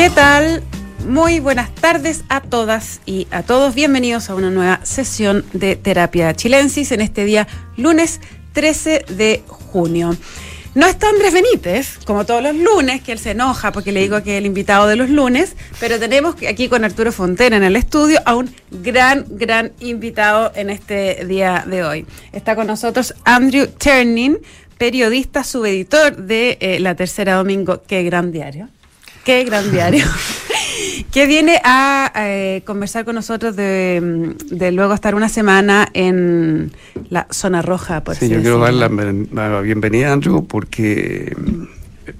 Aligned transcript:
¿Qué 0.00 0.08
tal? 0.08 0.62
Muy 1.06 1.40
buenas 1.40 1.74
tardes 1.74 2.24
a 2.30 2.40
todas 2.40 3.02
y 3.04 3.26
a 3.30 3.42
todos. 3.42 3.74
Bienvenidos 3.74 4.30
a 4.30 4.34
una 4.34 4.50
nueva 4.50 4.80
sesión 4.82 5.44
de 5.52 5.76
Terapia 5.76 6.32
Chilensis 6.32 6.90
en 6.92 7.02
este 7.02 7.26
día 7.26 7.46
lunes 7.76 8.22
13 8.54 9.04
de 9.10 9.42
junio. 9.46 10.16
No 10.74 10.86
está 10.86 11.10
Andrés 11.10 11.34
Benítez, 11.34 11.98
como 12.06 12.24
todos 12.24 12.42
los 12.42 12.56
lunes, 12.56 13.02
que 13.02 13.12
él 13.12 13.18
se 13.18 13.32
enoja 13.32 13.72
porque 13.72 13.92
le 13.92 14.00
digo 14.00 14.22
que 14.22 14.36
es 14.36 14.38
el 14.38 14.46
invitado 14.46 14.86
de 14.86 14.96
los 14.96 15.10
lunes, 15.10 15.54
pero 15.78 15.98
tenemos 15.98 16.34
aquí 16.48 16.70
con 16.70 16.82
Arturo 16.82 17.12
Fontena 17.12 17.58
en 17.58 17.64
el 17.64 17.76
estudio 17.76 18.20
a 18.24 18.36
un 18.36 18.50
gran, 18.70 19.26
gran 19.28 19.72
invitado 19.80 20.50
en 20.54 20.70
este 20.70 21.26
día 21.26 21.66
de 21.68 21.84
hoy. 21.84 22.06
Está 22.32 22.56
con 22.56 22.68
nosotros 22.68 23.14
Andrew 23.24 23.66
Turning, 23.66 24.38
periodista, 24.78 25.44
subeditor 25.44 26.16
de 26.16 26.56
eh, 26.62 26.80
La 26.80 26.94
Tercera 26.94 27.34
Domingo. 27.34 27.82
Qué 27.86 28.02
gran 28.02 28.32
diario. 28.32 28.70
Qué 29.24 29.44
gran 29.44 29.70
diario. 29.70 30.04
que 31.12 31.26
viene 31.26 31.60
a 31.64 32.12
eh, 32.14 32.62
conversar 32.64 33.04
con 33.04 33.14
nosotros 33.14 33.56
de, 33.56 34.34
de, 34.50 34.72
luego 34.72 34.94
estar 34.94 35.14
una 35.14 35.28
semana 35.28 35.88
en 35.92 36.72
la 37.08 37.26
zona 37.30 37.62
roja. 37.62 38.04
Por 38.04 38.16
sí, 38.16 38.28
yo 38.28 38.40
quiero 38.40 38.58
dar 38.58 38.74
la, 38.74 38.88
la, 38.88 39.60
bienvenida 39.60 40.12
Andrew 40.12 40.46
porque 40.46 41.36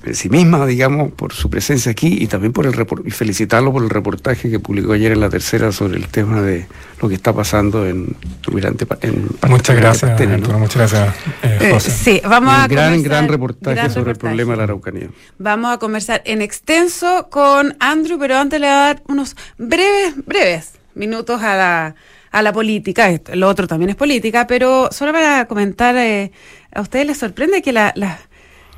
en 0.05 0.15
sí 0.15 0.29
misma, 0.29 0.67
digamos, 0.67 1.13
por 1.13 1.33
su 1.33 1.51
presencia 1.51 1.93
aquí 1.93 2.19
y 2.21 2.27
también 2.27 2.53
por 2.53 2.67
el 2.67 2.75
y 3.05 3.11
felicitarlo 3.11 3.73
por 3.73 3.83
el 3.83 3.91
reportaje 3.91 4.51
que 4.51 4.59
publicó 4.59 4.93
ayer 4.93 5.13
en 5.13 5.21
la 5.21 5.31
tercera 5.31 5.73
sobre 5.73 5.97
el 5.97 6.09
tema 6.09 6.43
de 6.43 6.67
lo 7.01 7.09
que 7.09 7.15
está 7.15 7.33
pasando 7.33 7.87
en 7.87 8.17
Mirante. 8.53 8.87
En 9.03 9.29
muchas 9.49 9.77
gracias, 9.77 10.11
Partena, 10.11 10.37
¿no? 10.37 10.59
muchas 10.59 10.93
gracias, 10.93 11.15
eh, 11.43 11.59
eh, 11.61 11.71
José. 11.73 11.91
sí, 11.91 12.21
vamos 12.25 12.55
a 12.55 12.69
gran, 12.69 13.03
gran 13.03 13.29
reportaje 13.29 13.77
gran 13.77 13.91
sobre 13.91 14.13
reportaje. 14.13 14.33
el 14.33 14.37
problema 14.37 14.53
de 14.53 14.57
la 14.57 14.65
Araucanía. 14.65 15.09
Vamos 15.39 15.75
a 15.75 15.79
conversar 15.79 16.23
en 16.25 16.43
extenso 16.43 17.29
con 17.31 17.77
Andrew, 17.81 18.19
pero 18.19 18.37
antes 18.37 18.61
le 18.61 18.67
voy 18.67 18.75
a 18.75 18.79
dar 18.79 19.03
unos 19.09 19.37
breves, 19.59 20.15
breves 20.27 20.73
minutos 20.95 21.43
a 21.43 21.57
la 21.57 21.95
a 22.33 22.43
la 22.43 22.53
política, 22.53 23.11
lo 23.35 23.49
otro 23.49 23.67
también 23.67 23.91
es 23.91 23.97
política, 23.97 24.47
pero 24.47 24.89
solo 24.93 25.13
para 25.13 25.47
comentar, 25.47 25.97
eh, 25.97 26.31
¿a 26.73 26.81
ustedes 26.81 27.07
les 27.07 27.19
sorprende 27.19 27.61
que 27.61 27.73
la, 27.73 27.93
la, 27.97 28.21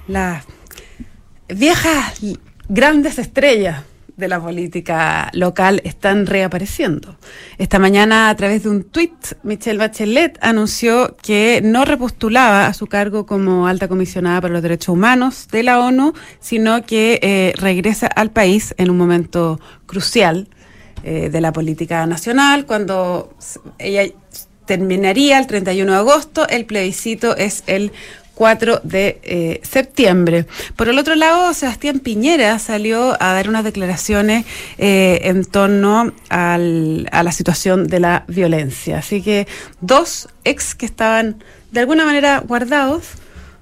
la 0.08 0.42
viejas 1.48 2.20
grandes 2.68 3.18
estrellas 3.18 3.84
de 4.16 4.28
la 4.28 4.40
política 4.40 5.30
local 5.32 5.80
están 5.84 6.26
reapareciendo. 6.26 7.16
Esta 7.58 7.78
mañana, 7.78 8.28
a 8.28 8.36
través 8.36 8.62
de 8.62 8.68
un 8.68 8.84
tuit, 8.84 9.12
Michelle 9.42 9.78
Bachelet 9.78 10.38
anunció 10.42 11.16
que 11.22 11.60
no 11.64 11.84
repostulaba 11.84 12.66
a 12.66 12.74
su 12.74 12.86
cargo 12.86 13.26
como 13.26 13.66
alta 13.66 13.88
comisionada 13.88 14.40
para 14.40 14.54
los 14.54 14.62
derechos 14.62 14.90
humanos 14.90 15.48
de 15.50 15.62
la 15.62 15.80
ONU, 15.80 16.12
sino 16.40 16.84
que 16.84 17.18
eh, 17.22 17.52
regresa 17.56 18.06
al 18.06 18.30
país 18.30 18.74
en 18.78 18.90
un 18.90 18.98
momento 18.98 19.60
crucial 19.86 20.48
eh, 21.04 21.30
de 21.30 21.40
la 21.40 21.52
política 21.52 22.06
nacional, 22.06 22.64
cuando 22.64 23.34
ella 23.78 24.04
terminaría 24.66 25.38
el 25.38 25.46
31 25.48 25.90
de 25.90 25.98
agosto, 25.98 26.48
el 26.48 26.64
plebiscito 26.64 27.36
es 27.36 27.64
el 27.66 27.90
4 28.42 28.80
de 28.82 29.20
eh, 29.22 29.60
septiembre. 29.62 30.46
Por 30.74 30.88
el 30.88 30.98
otro 30.98 31.14
lado, 31.14 31.54
Sebastián 31.54 32.00
Piñera 32.00 32.58
salió 32.58 33.16
a 33.22 33.34
dar 33.34 33.48
unas 33.48 33.62
declaraciones 33.62 34.44
eh, 34.78 35.20
en 35.22 35.44
torno 35.44 36.12
al, 36.28 37.08
a 37.12 37.22
la 37.22 37.30
situación 37.30 37.86
de 37.86 38.00
la 38.00 38.24
violencia. 38.26 38.98
Así 38.98 39.22
que 39.22 39.46
dos 39.80 40.28
ex 40.42 40.74
que 40.74 40.86
estaban 40.86 41.44
de 41.70 41.78
alguna 41.78 42.04
manera 42.04 42.40
guardados 42.40 43.10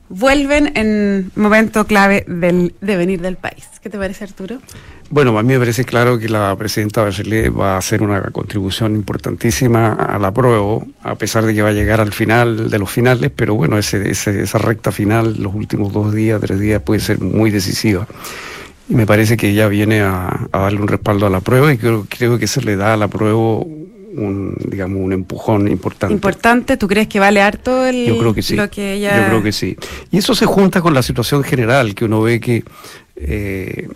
vuelven 0.08 0.72
en 0.74 1.30
momento 1.34 1.86
clave 1.86 2.24
del 2.26 2.74
devenir 2.80 3.20
del 3.20 3.36
país. 3.36 3.66
¿Qué 3.82 3.90
te 3.90 3.98
parece, 3.98 4.24
Arturo? 4.24 4.62
Bueno, 5.12 5.36
a 5.36 5.42
mí 5.42 5.54
me 5.54 5.58
parece 5.58 5.84
claro 5.84 6.20
que 6.20 6.28
la 6.28 6.54
presidenta 6.56 7.02
Bachelet 7.02 7.52
va 7.52 7.74
a 7.74 7.78
hacer 7.78 8.00
una 8.00 8.22
contribución 8.30 8.94
importantísima 8.94 9.92
a 9.92 10.20
la 10.20 10.32
prueba, 10.32 10.84
a 11.02 11.16
pesar 11.16 11.44
de 11.44 11.52
que 11.52 11.62
va 11.62 11.70
a 11.70 11.72
llegar 11.72 12.00
al 12.00 12.12
final 12.12 12.70
de 12.70 12.78
los 12.78 12.88
finales, 12.88 13.32
pero 13.34 13.56
bueno, 13.56 13.76
ese, 13.76 14.08
esa 14.08 14.58
recta 14.58 14.92
final, 14.92 15.34
los 15.42 15.52
últimos 15.52 15.92
dos 15.92 16.14
días, 16.14 16.40
tres 16.40 16.60
días, 16.60 16.80
puede 16.82 17.00
ser 17.00 17.20
muy 17.20 17.50
decisiva. 17.50 18.06
Y 18.88 18.94
me 18.94 19.04
parece 19.04 19.36
que 19.36 19.48
ella 19.48 19.66
viene 19.66 20.00
a, 20.00 20.48
darle 20.52 20.80
un 20.80 20.86
respaldo 20.86 21.26
a 21.26 21.30
la 21.30 21.40
prueba 21.40 21.72
y 21.72 21.76
creo, 21.76 22.06
creo 22.08 22.38
que 22.38 22.46
se 22.46 22.62
le 22.62 22.76
da 22.76 22.94
a 22.94 22.96
la 22.96 23.08
prueba 23.08 23.36
un, 23.36 24.56
digamos, 24.64 25.00
un 25.00 25.12
empujón 25.12 25.66
importante. 25.66 26.14
Importante, 26.14 26.76
¿tú 26.76 26.86
crees 26.86 27.08
que 27.08 27.18
vale 27.18 27.42
harto 27.42 27.84
el, 27.84 28.06
Yo 28.06 28.16
creo 28.16 28.32
que 28.32 28.42
sí. 28.42 28.54
lo 28.54 28.70
que 28.70 28.92
ella... 28.92 29.22
Yo 29.22 29.26
creo 29.26 29.42
que 29.42 29.50
sí. 29.50 29.76
Y 30.12 30.18
eso 30.18 30.36
se 30.36 30.46
junta 30.46 30.80
con 30.80 30.94
la 30.94 31.02
situación 31.02 31.42
general, 31.42 31.96
que 31.96 32.04
uno 32.04 32.22
ve 32.22 32.38
que... 32.38 32.62
Eh, 33.16 33.88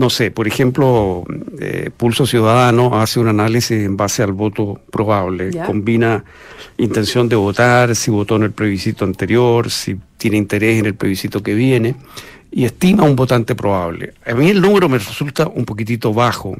no 0.00 0.08
sé, 0.08 0.30
por 0.30 0.48
ejemplo, 0.48 1.24
eh, 1.60 1.90
Pulso 1.94 2.24
Ciudadano 2.26 2.98
hace 2.98 3.20
un 3.20 3.28
análisis 3.28 3.72
en 3.72 3.98
base 3.98 4.22
al 4.22 4.32
voto 4.32 4.80
probable, 4.90 5.50
combina 5.66 6.24
intención 6.78 7.28
de 7.28 7.36
votar, 7.36 7.94
si 7.94 8.10
votó 8.10 8.36
en 8.36 8.44
el 8.44 8.52
plebiscito 8.52 9.04
anterior, 9.04 9.70
si 9.70 9.98
tiene 10.16 10.38
interés 10.38 10.78
en 10.78 10.86
el 10.86 10.94
plebiscito 10.94 11.42
que 11.42 11.52
viene, 11.52 11.96
y 12.50 12.64
estima 12.64 13.04
un 13.04 13.14
votante 13.14 13.54
probable. 13.54 14.14
A 14.24 14.32
mí 14.32 14.48
el 14.48 14.62
número 14.62 14.88
me 14.88 14.96
resulta 14.96 15.46
un 15.46 15.66
poquitito 15.66 16.14
bajo. 16.14 16.56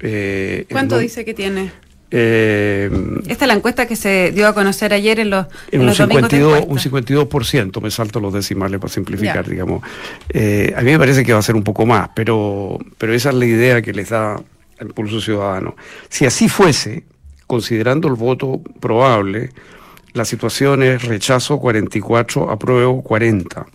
Eh, 0.00 0.66
¿Cuánto 0.70 0.98
dice 0.98 1.24
que 1.24 1.32
tiene? 1.32 1.72
Eh, 2.14 2.90
Esta 3.26 3.44
es 3.44 3.48
la 3.48 3.54
encuesta 3.54 3.86
que 3.86 3.96
se 3.96 4.32
dio 4.32 4.46
a 4.46 4.52
conocer 4.52 4.92
ayer 4.92 5.18
en 5.18 5.30
los, 5.30 5.46
en 5.70 5.80
un, 5.80 5.94
52, 5.94 6.64
un 6.66 6.78
52%, 6.78 7.80
me 7.80 7.90
salto 7.90 8.20
los 8.20 8.34
decimales 8.34 8.78
para 8.78 8.92
simplificar, 8.92 9.48
digamos. 9.48 9.82
Eh, 10.28 10.74
a 10.76 10.82
mí 10.82 10.92
me 10.92 10.98
parece 10.98 11.24
que 11.24 11.32
va 11.32 11.38
a 11.38 11.42
ser 11.42 11.56
un 11.56 11.64
poco 11.64 11.86
más, 11.86 12.10
pero, 12.14 12.78
pero 12.98 13.14
esa 13.14 13.30
es 13.30 13.34
la 13.36 13.46
idea 13.46 13.80
que 13.80 13.94
les 13.94 14.10
da 14.10 14.38
el 14.78 14.88
pulso 14.88 15.22
ciudadano. 15.22 15.74
Si 16.10 16.26
así 16.26 16.50
fuese, 16.50 17.04
considerando 17.46 18.08
el 18.08 18.14
voto 18.14 18.60
probable, 18.78 19.48
la 20.12 20.26
situación 20.26 20.82
es 20.82 21.04
rechazo 21.04 21.58
44, 21.58 22.50
apruebo 22.50 23.02
40. 23.02 23.66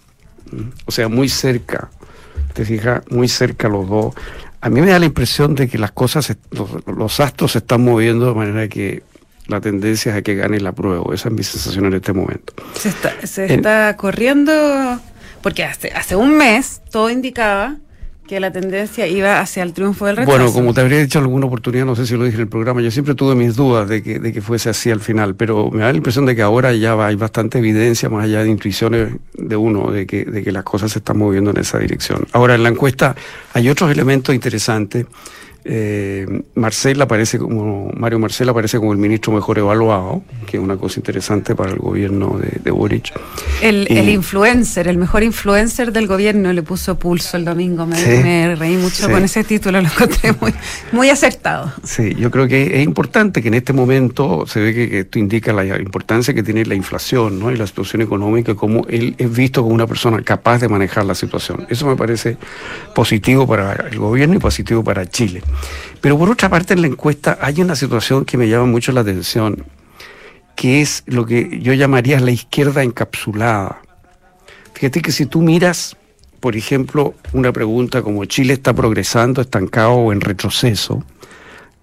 O 0.85 0.91
sea, 0.91 1.07
muy 1.07 1.27
cerca, 1.27 1.89
te 2.53 2.65
fijas, 2.65 3.01
muy 3.09 3.27
cerca 3.27 3.67
los 3.67 3.89
dos. 3.89 4.15
A 4.61 4.69
mí 4.69 4.81
me 4.81 4.87
da 4.87 4.99
la 4.99 5.05
impresión 5.05 5.55
de 5.55 5.67
que 5.67 5.77
las 5.77 5.91
cosas, 5.91 6.35
los, 6.51 7.19
astros 7.19 7.51
se 7.51 7.59
están 7.59 7.83
moviendo 7.83 8.27
de 8.27 8.33
manera 8.33 8.67
que 8.67 9.03
la 9.47 9.61
tendencia 9.61 10.11
es 10.11 10.17
a 10.17 10.21
que 10.21 10.35
gane 10.35 10.59
la 10.59 10.71
prueba. 10.71 11.13
Esa 11.13 11.29
es 11.29 11.35
mi 11.35 11.43
sensación 11.43 11.85
en 11.85 11.93
este 11.93 12.13
momento. 12.13 12.53
Se 12.73 12.89
está, 12.89 13.13
se 13.25 13.53
está 13.53 13.95
corriendo, 13.95 14.99
porque 15.41 15.63
hace, 15.63 15.91
hace 15.91 16.15
un 16.15 16.37
mes 16.37 16.81
todo 16.91 17.09
indicaba 17.09 17.77
que 18.27 18.39
la 18.39 18.51
tendencia 18.51 19.07
iba 19.07 19.39
hacia 19.39 19.63
el 19.63 19.73
triunfo 19.73 20.05
del 20.05 20.17
rechazo. 20.17 20.37
Bueno, 20.37 20.53
como 20.53 20.73
te 20.73 20.81
habría 20.81 20.99
dicho 20.99 21.19
alguna 21.19 21.47
oportunidad, 21.47 21.85
no 21.85 21.95
sé 21.95 22.05
si 22.05 22.15
lo 22.15 22.25
dije 22.25 22.35
en 22.35 22.41
el 22.41 22.47
programa, 22.47 22.81
yo 22.81 22.91
siempre 22.91 23.15
tuve 23.15 23.35
mis 23.35 23.55
dudas 23.55 23.87
de 23.87 24.03
que, 24.03 24.19
de 24.19 24.33
que 24.33 24.41
fuese 24.41 24.69
así 24.69 24.91
al 24.91 24.99
final, 24.99 25.35
pero 25.35 25.71
me 25.71 25.79
da 25.79 25.91
la 25.91 25.97
impresión 25.97 26.25
de 26.25 26.35
que 26.35 26.41
ahora 26.41 26.73
ya 26.73 26.93
hay 27.05 27.15
bastante 27.15 27.57
evidencia, 27.57 28.09
más 28.09 28.25
allá 28.25 28.43
de 28.43 28.49
intuiciones 28.49 29.13
de 29.33 29.55
uno, 29.55 29.91
de 29.91 30.05
que, 30.05 30.25
de 30.25 30.43
que 30.43 30.51
las 30.51 30.63
cosas 30.63 30.91
se 30.91 30.99
están 30.99 31.17
moviendo 31.17 31.51
en 31.51 31.57
esa 31.57 31.79
dirección. 31.79 32.27
Ahora, 32.33 32.55
en 32.55 32.63
la 32.63 32.69
encuesta 32.69 33.15
hay 33.53 33.69
otros 33.69 33.89
elementos 33.89 34.35
interesantes 34.35 35.05
eh, 35.69 36.43
Marcel 36.55 37.01
aparece 37.01 37.37
como, 37.37 37.91
Mario 37.97 38.19
Marcel 38.19 38.47
aparece 38.47 38.77
como 38.77 38.93
el 38.93 38.97
ministro 38.97 39.33
mejor 39.33 39.59
evaluado, 39.59 40.23
que 40.45 40.55
es 40.55 40.63
una 40.63 40.77
cosa 40.77 40.99
interesante 40.99 41.55
para 41.55 41.71
el 41.71 41.77
gobierno 41.77 42.37
de, 42.37 42.59
de 42.63 42.71
Boric. 42.71 43.11
El, 43.61 43.85
el, 43.89 44.07
influencer, 44.07 44.87
el 44.87 44.97
mejor 44.97 45.23
influencer 45.23 45.91
del 45.91 46.07
gobierno, 46.07 46.53
le 46.53 46.63
puso 46.63 46.97
pulso 46.97 47.35
el 47.35 47.43
domingo. 47.43 47.85
Me, 47.85 48.55
reí 48.55 48.77
mucho 48.77 49.09
con 49.09 49.23
ese 49.23 49.43
título, 49.43 49.81
lo 49.81 49.87
encontré 49.89 50.33
muy, 50.39 50.53
muy 50.93 51.09
acertado. 51.09 51.73
Sí, 51.83 52.15
yo 52.15 52.31
creo 52.31 52.47
que 52.47 52.79
es 52.79 52.85
importante 52.85 53.41
que 53.41 53.49
en 53.49 53.55
este 53.55 53.73
momento 53.73 54.45
se 54.47 54.61
ve 54.61 54.73
que, 54.73 54.99
esto 54.99 55.19
indica 55.19 55.51
la 55.51 55.65
importancia 55.79 56.33
que 56.33 56.43
tiene 56.43 56.65
la 56.65 56.75
inflación 56.75 57.39
¿no? 57.39 57.51
y 57.51 57.57
la 57.57 57.67
situación 57.67 58.01
económica, 58.01 58.55
como 58.55 58.85
él 58.87 59.15
es 59.17 59.35
visto 59.35 59.63
como 59.63 59.75
una 59.75 59.87
persona 59.87 60.21
capaz 60.21 60.59
de 60.59 60.69
manejar 60.69 61.05
la 61.05 61.15
situación. 61.15 61.67
Eso 61.69 61.87
me 61.87 61.97
parece 61.97 62.37
positivo 62.95 63.45
para 63.45 63.73
el 63.91 63.99
gobierno 63.99 64.35
y 64.35 64.39
positivo 64.39 64.83
para 64.83 65.05
Chile. 65.05 65.41
Pero 66.01 66.17
por 66.17 66.29
otra 66.29 66.49
parte, 66.49 66.73
en 66.73 66.81
la 66.81 66.87
encuesta 66.87 67.37
hay 67.41 67.61
una 67.61 67.75
situación 67.75 68.25
que 68.25 68.37
me 68.37 68.47
llama 68.47 68.65
mucho 68.65 68.91
la 68.91 69.01
atención, 69.01 69.65
que 70.55 70.81
es 70.81 71.03
lo 71.05 71.25
que 71.25 71.59
yo 71.61 71.73
llamaría 71.73 72.19
la 72.19 72.31
izquierda 72.31 72.83
encapsulada. 72.83 73.81
Fíjate 74.73 75.01
que 75.01 75.11
si 75.11 75.25
tú 75.25 75.41
miras, 75.41 75.97
por 76.39 76.55
ejemplo, 76.55 77.15
una 77.33 77.51
pregunta 77.51 78.01
como 78.01 78.25
Chile 78.25 78.53
está 78.53 78.73
progresando, 78.73 79.41
estancado 79.41 79.91
o 79.91 80.13
en 80.13 80.21
retroceso, 80.21 81.03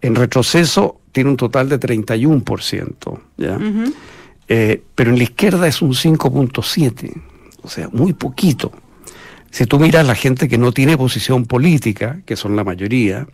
en 0.01 0.15
retroceso 0.15 1.01
tiene 1.13 1.31
un 1.31 1.37
total 1.37 1.69
de 1.69 1.81
31%, 1.81 3.21
¿ya? 3.37 3.59
Eh, 4.49 4.83
pero 4.95 5.11
en 5.11 5.19
la 5.19 5.25
izquierda 5.25 5.67
es 5.67 5.81
un 5.81 5.93
5.7%, 5.93 7.23
o 7.63 7.69
sea, 7.69 7.89
muy 7.93 8.13
poquito. 8.13 8.73
Si 9.51 9.67
tú 9.67 9.79
miras 9.79 10.07
la 10.07 10.15
gente 10.15 10.49
que 10.49 10.59
no 10.59 10.73
tiene 10.73 10.97
posición 10.97 11.47
política, 11.47 12.19
que 12.27 12.37
son 12.37 12.57
la 12.57 12.65
mayoría, 12.65 13.27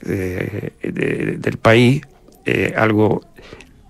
del 0.00 1.58
país, 1.60 2.02
eh, 2.44 2.72
algo 2.76 3.22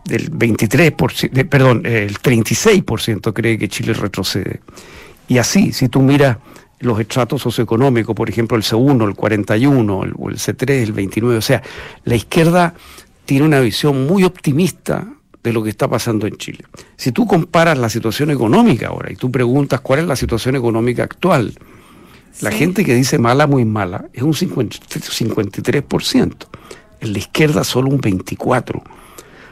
del 0.05 0.31
23%, 0.31 1.49
perdón, 1.49 1.87
el 1.87 2.19
36% 2.19 3.33
cree 3.33 3.59
que 3.59 3.69
Chile 3.69 3.93
retrocede. 3.95 4.61
Y 5.29 5.39
así, 5.39 5.73
si 5.73 5.89
tú 5.89 6.03
miras 6.03 6.39
los 6.81 6.99
estratos 6.99 7.43
socioeconómicos, 7.43 8.15
por 8.15 8.29
ejemplo, 8.29 8.57
el 8.57 8.62
C1, 8.62 9.07
el 9.07 9.15
41, 9.15 9.97
o 9.97 10.31
el 10.31 10.37
C3, 10.37 10.83
el 10.83 10.93
29. 10.93 11.39
O 11.39 11.43
sea, 11.43 11.62
la 12.05 12.17
izquierda 12.17 12.75
tiene 13.25 13.47
una 13.47 13.61
visión 13.61 14.07
muy 14.07 14.25
optimista 14.25 15.07
de 15.43 15.53
lo 15.53 15.62
que 15.62 15.71
está 15.71 15.89
pasando 15.89 16.27
en 16.27 16.37
Chile. 16.37 16.65
Si 16.97 17.12
tú 17.12 17.27
comparas 17.27 17.79
la 17.79 17.89
situación 17.89 18.31
económica 18.31 18.89
ahora 18.89 19.12
y 19.12 19.17
tú 19.17 19.31
preguntas 19.31 19.81
cuál 19.81 20.01
es 20.01 20.07
la 20.07 20.17
situación 20.17 20.57
económica 20.57 21.05
actual, 21.05 21.55
la 22.41 22.50
gente 22.50 22.85
que 22.85 22.94
dice 22.94 23.19
mala, 23.19 23.47
muy 23.47 23.65
mala, 23.65 24.06
es 24.12 24.23
un 24.23 24.32
53%. 24.32 26.35
En 27.00 27.12
la 27.12 27.19
izquierda 27.19 27.65
solo 27.65 27.88
un 27.88 28.00
24%. 28.00 28.82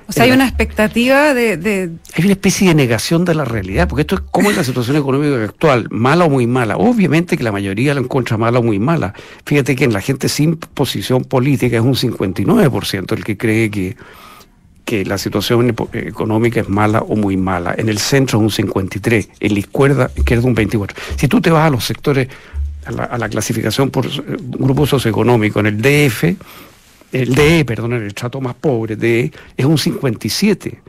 O 0.08 0.12
sea, 0.12 0.24
hay 0.24 0.30
una 0.30 0.48
expectativa 0.48 1.34
de, 1.34 1.90
Hay 2.14 2.24
una 2.24 2.32
especie 2.32 2.68
de 2.68 2.74
negación 2.74 3.26
de 3.26 3.34
la 3.34 3.44
realidad, 3.44 3.86
porque 3.86 4.00
esto 4.02 4.14
es 4.14 4.22
como 4.30 4.50
es 4.50 4.56
la 4.56 4.64
situación 4.64 4.96
económica 4.96 5.44
actual, 5.44 5.86
mala 5.90 6.24
o 6.24 6.30
muy 6.30 6.46
mala. 6.46 6.78
Obviamente 6.78 7.36
que 7.36 7.44
la 7.44 7.52
mayoría 7.52 7.92
la 7.92 8.00
encuentra 8.00 8.38
mala 8.38 8.58
o 8.58 8.62
muy 8.62 8.78
mala. 8.78 9.12
Fíjate 9.44 9.76
que 9.76 9.84
en 9.84 9.92
la 9.92 10.00
gente 10.00 10.30
sin 10.30 10.56
posición 10.56 11.24
política 11.24 11.76
es 11.76 11.82
un 11.82 11.94
59% 11.94 13.12
el 13.12 13.22
que 13.22 13.36
cree 13.36 13.70
que, 13.70 13.96
que 14.86 15.04
la 15.04 15.18
situación 15.18 15.76
económica 15.92 16.60
es 16.60 16.70
mala 16.70 17.00
o 17.00 17.14
muy 17.14 17.36
mala. 17.36 17.74
En 17.76 17.90
el 17.90 17.98
centro 17.98 18.38
es 18.38 18.58
un 18.58 18.68
53%, 18.70 19.28
en 19.40 19.52
la 19.52 19.58
izquierda, 19.58 20.10
izquierda 20.16 20.46
un 20.46 20.56
24%. 20.56 20.94
Si 21.16 21.28
tú 21.28 21.42
te 21.42 21.50
vas 21.50 21.66
a 21.66 21.70
los 21.70 21.84
sectores, 21.84 22.28
a 22.88 23.18
la, 23.18 23.28
clasificación 23.28 23.90
por 23.90 24.06
grupo 24.26 24.86
socioeconómico, 24.86 25.60
en 25.60 25.66
el 25.66 25.82
DF 25.82 26.24
el 27.12 27.34
DE, 27.34 27.64
perdón, 27.64 27.94
en 27.94 28.02
el 28.02 28.14
trato 28.14 28.40
más 28.40 28.54
pobre, 28.54 28.96
DE, 28.96 29.32
es 29.56 29.64
un 29.64 29.78
57 29.78 30.82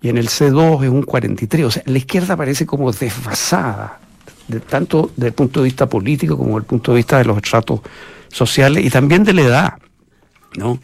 y 0.00 0.08
en 0.08 0.16
el 0.16 0.28
C2 0.28 0.84
es 0.84 0.90
un 0.90 1.02
43. 1.02 1.66
O 1.66 1.70
sea, 1.70 1.82
la 1.86 1.98
izquierda 1.98 2.36
parece 2.36 2.64
como 2.66 2.92
desfasada, 2.92 3.98
de, 4.46 4.60
tanto 4.60 5.10
desde 5.16 5.28
el 5.28 5.34
punto 5.34 5.60
de 5.60 5.64
vista 5.64 5.88
político 5.88 6.36
como 6.36 6.50
desde 6.50 6.60
el 6.60 6.64
punto 6.64 6.92
de 6.92 6.96
vista 6.96 7.18
de 7.18 7.24
los 7.24 7.36
estratos 7.38 7.80
sociales 8.28 8.84
y 8.84 8.90
también 8.90 9.24
de 9.24 9.34
la 9.34 9.42
edad. 9.42 9.74
¿no? 10.56 10.78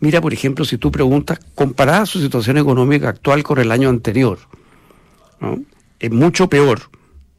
Mira, 0.00 0.20
por 0.20 0.32
ejemplo, 0.32 0.64
si 0.64 0.76
tú 0.76 0.90
preguntas, 0.90 1.40
comparada 1.54 2.04
su 2.06 2.20
situación 2.20 2.58
económica 2.58 3.08
actual 3.08 3.42
con 3.42 3.58
el 3.58 3.72
año 3.72 3.88
anterior, 3.88 4.38
es 5.98 6.10
mucho 6.10 6.48
peor. 6.48 6.82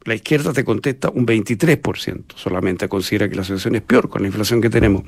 La 0.04 0.14
izquierda 0.14 0.52
te 0.52 0.64
contesta 0.64 1.10
un 1.10 1.26
23%, 1.26 2.34
solamente 2.34 2.88
considera 2.88 3.28
que 3.28 3.36
la 3.36 3.44
situación 3.44 3.76
es 3.76 3.82
peor 3.82 4.08
con 4.08 4.22
la 4.22 4.28
inflación 4.28 4.60
que 4.60 4.68
tenemos 4.68 5.04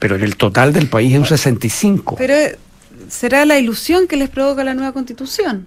pero 0.00 0.16
en 0.16 0.22
el 0.22 0.36
total 0.36 0.72
del 0.72 0.88
país 0.88 1.12
es 1.12 1.18
un 1.20 1.26
65. 1.26 2.16
Pero 2.16 2.34
será 3.08 3.44
la 3.44 3.58
ilusión 3.58 4.08
que 4.08 4.16
les 4.16 4.30
provoca 4.30 4.64
la 4.64 4.74
nueva 4.74 4.92
constitución. 4.92 5.66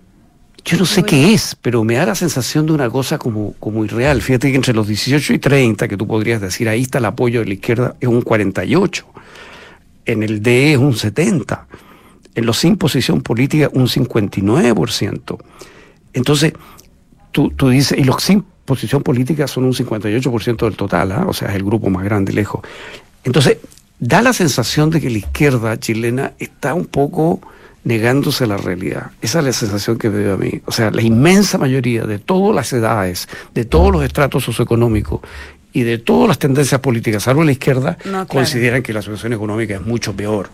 Yo 0.65 0.77
no 0.77 0.85
sé 0.85 1.03
qué 1.03 1.33
es, 1.33 1.55
pero 1.61 1.83
me 1.83 1.95
da 1.95 2.07
la 2.07 2.15
sensación 2.15 2.65
de 2.65 2.73
una 2.73 2.89
cosa 2.89 3.17
como, 3.17 3.53
como 3.59 3.85
irreal. 3.85 4.21
Fíjate 4.21 4.49
que 4.49 4.55
entre 4.55 4.73
los 4.73 4.87
18 4.87 5.33
y 5.33 5.39
30, 5.39 5.87
que 5.87 5.97
tú 5.97 6.07
podrías 6.07 6.41
decir, 6.41 6.67
ahí 6.67 6.81
está 6.81 6.97
el 6.97 7.05
apoyo 7.05 7.41
de 7.41 7.45
la 7.45 7.53
izquierda, 7.53 7.95
es 7.99 8.07
un 8.07 8.21
48. 8.21 9.05
En 10.05 10.23
el 10.23 10.41
DE 10.41 10.73
es 10.73 10.77
un 10.77 10.95
70. 10.95 11.67
En 12.33 12.45
los 12.45 12.57
sin 12.57 12.77
posición 12.77 13.21
política, 13.21 13.69
un 13.73 13.87
59%. 13.87 15.37
Entonces, 16.13 16.53
tú, 17.33 17.49
tú 17.49 17.67
dices, 17.67 17.97
y 17.97 18.05
los 18.05 18.23
sin 18.23 18.45
posición 18.63 19.03
política 19.03 19.47
son 19.47 19.65
un 19.65 19.73
58% 19.73 20.57
del 20.63 20.77
total, 20.77 21.11
¿ah? 21.11 21.25
o 21.27 21.33
sea, 21.33 21.49
es 21.49 21.55
el 21.55 21.63
grupo 21.63 21.89
más 21.89 22.05
grande 22.05 22.31
lejos. 22.31 22.61
Entonces, 23.25 23.57
da 23.99 24.21
la 24.21 24.31
sensación 24.31 24.89
de 24.89 25.01
que 25.01 25.09
la 25.09 25.17
izquierda 25.17 25.77
chilena 25.77 26.33
está 26.39 26.73
un 26.73 26.85
poco 26.85 27.41
negándose 27.83 28.45
a 28.45 28.47
la 28.47 28.57
realidad. 28.57 29.11
Esa 29.21 29.39
es 29.39 29.45
la 29.45 29.53
sensación 29.53 29.97
que 29.97 30.07
veo 30.07 30.35
a 30.35 30.37
mí. 30.37 30.61
O 30.65 30.71
sea, 30.71 30.91
la 30.91 31.01
inmensa 31.01 31.57
mayoría 31.57 32.05
de 32.05 32.19
todas 32.19 32.55
las 32.55 32.71
edades, 32.71 33.27
de 33.53 33.65
todos 33.65 33.91
los 33.91 34.03
estratos 34.03 34.43
socioeconómicos 34.45 35.19
y 35.73 35.81
de 35.83 35.97
todas 35.97 36.29
las 36.29 36.39
tendencias 36.39 36.79
políticas, 36.79 37.23
salvo 37.23 37.43
la 37.43 37.51
izquierda, 37.51 37.97
consideran 38.27 38.83
que 38.83 38.93
la 38.93 39.01
situación 39.01 39.33
económica 39.33 39.75
es 39.75 39.81
mucho 39.81 40.13
peor. 40.13 40.49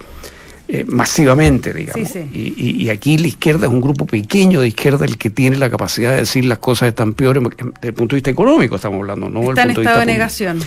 Eh, 0.71 0.85
masivamente, 0.87 1.73
digamos. 1.73 2.15
Y, 2.31 2.89
aquí 2.89 3.17
la 3.17 3.25
izquierda 3.25 3.65
es 3.65 3.73
un 3.73 3.81
grupo 3.81 4.05
pequeño 4.05 4.61
de 4.61 4.67
izquierda 4.67 5.03
el 5.03 5.17
que 5.17 5.31
tiene 5.31 5.57
la 5.57 5.67
capacidad 5.67 6.11
de 6.11 6.17
decir 6.17 6.45
las 6.45 6.59
cosas 6.59 6.89
están 6.89 7.15
peores 7.15 7.41
desde 7.41 7.87
el 7.87 7.93
punto 7.95 8.13
de 8.13 8.17
vista 8.17 8.29
económico, 8.29 8.75
estamos 8.75 8.99
hablando, 8.99 9.29
no 9.29 9.49
Está 9.49 9.63
en 9.63 9.71
estado 9.71 9.99
de 10.01 10.05
negación. 10.05 10.59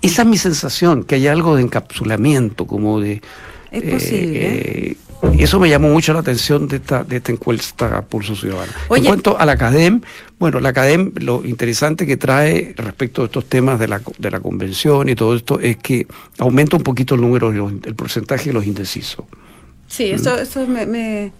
Esa 0.00 0.22
es 0.22 0.28
mi 0.28 0.38
sensación, 0.38 1.02
que 1.02 1.16
hay 1.16 1.26
algo 1.26 1.56
de 1.56 1.62
encapsulamiento, 1.62 2.68
como 2.68 3.00
de... 3.00 3.20
Es 3.72 3.82
posible. 3.82 4.46
Eh, 4.90 4.96
y 5.36 5.42
eso 5.42 5.58
me 5.58 5.68
llamó 5.68 5.88
mucho 5.88 6.12
la 6.12 6.20
atención 6.20 6.68
de 6.68 6.76
esta, 6.76 7.02
de 7.02 7.16
esta 7.16 7.32
encuesta 7.32 8.02
Pulso 8.02 8.36
Ciudadano. 8.36 8.70
en 8.94 9.04
cuanto 9.04 9.36
a 9.40 9.44
la 9.44 9.56
CADEM, 9.56 10.02
bueno, 10.38 10.60
la 10.60 10.72
CADEM, 10.72 11.14
lo 11.16 11.44
interesante 11.44 12.06
que 12.06 12.16
trae 12.16 12.74
respecto 12.76 13.22
a 13.22 13.24
estos 13.24 13.46
temas 13.46 13.80
de 13.80 13.88
la, 13.88 14.00
de 14.18 14.30
la 14.30 14.38
convención 14.38 15.08
y 15.08 15.16
todo 15.16 15.34
esto 15.34 15.58
es 15.58 15.78
que 15.78 16.06
aumenta 16.38 16.76
un 16.76 16.84
poquito 16.84 17.16
el 17.16 17.22
número, 17.22 17.50
el 17.50 17.94
porcentaje 17.96 18.50
de 18.50 18.52
los 18.52 18.64
indecisos. 18.64 19.24
Sí, 19.88 20.04
eso, 20.04 20.38
eso 20.38 20.66
me, 20.66 21.32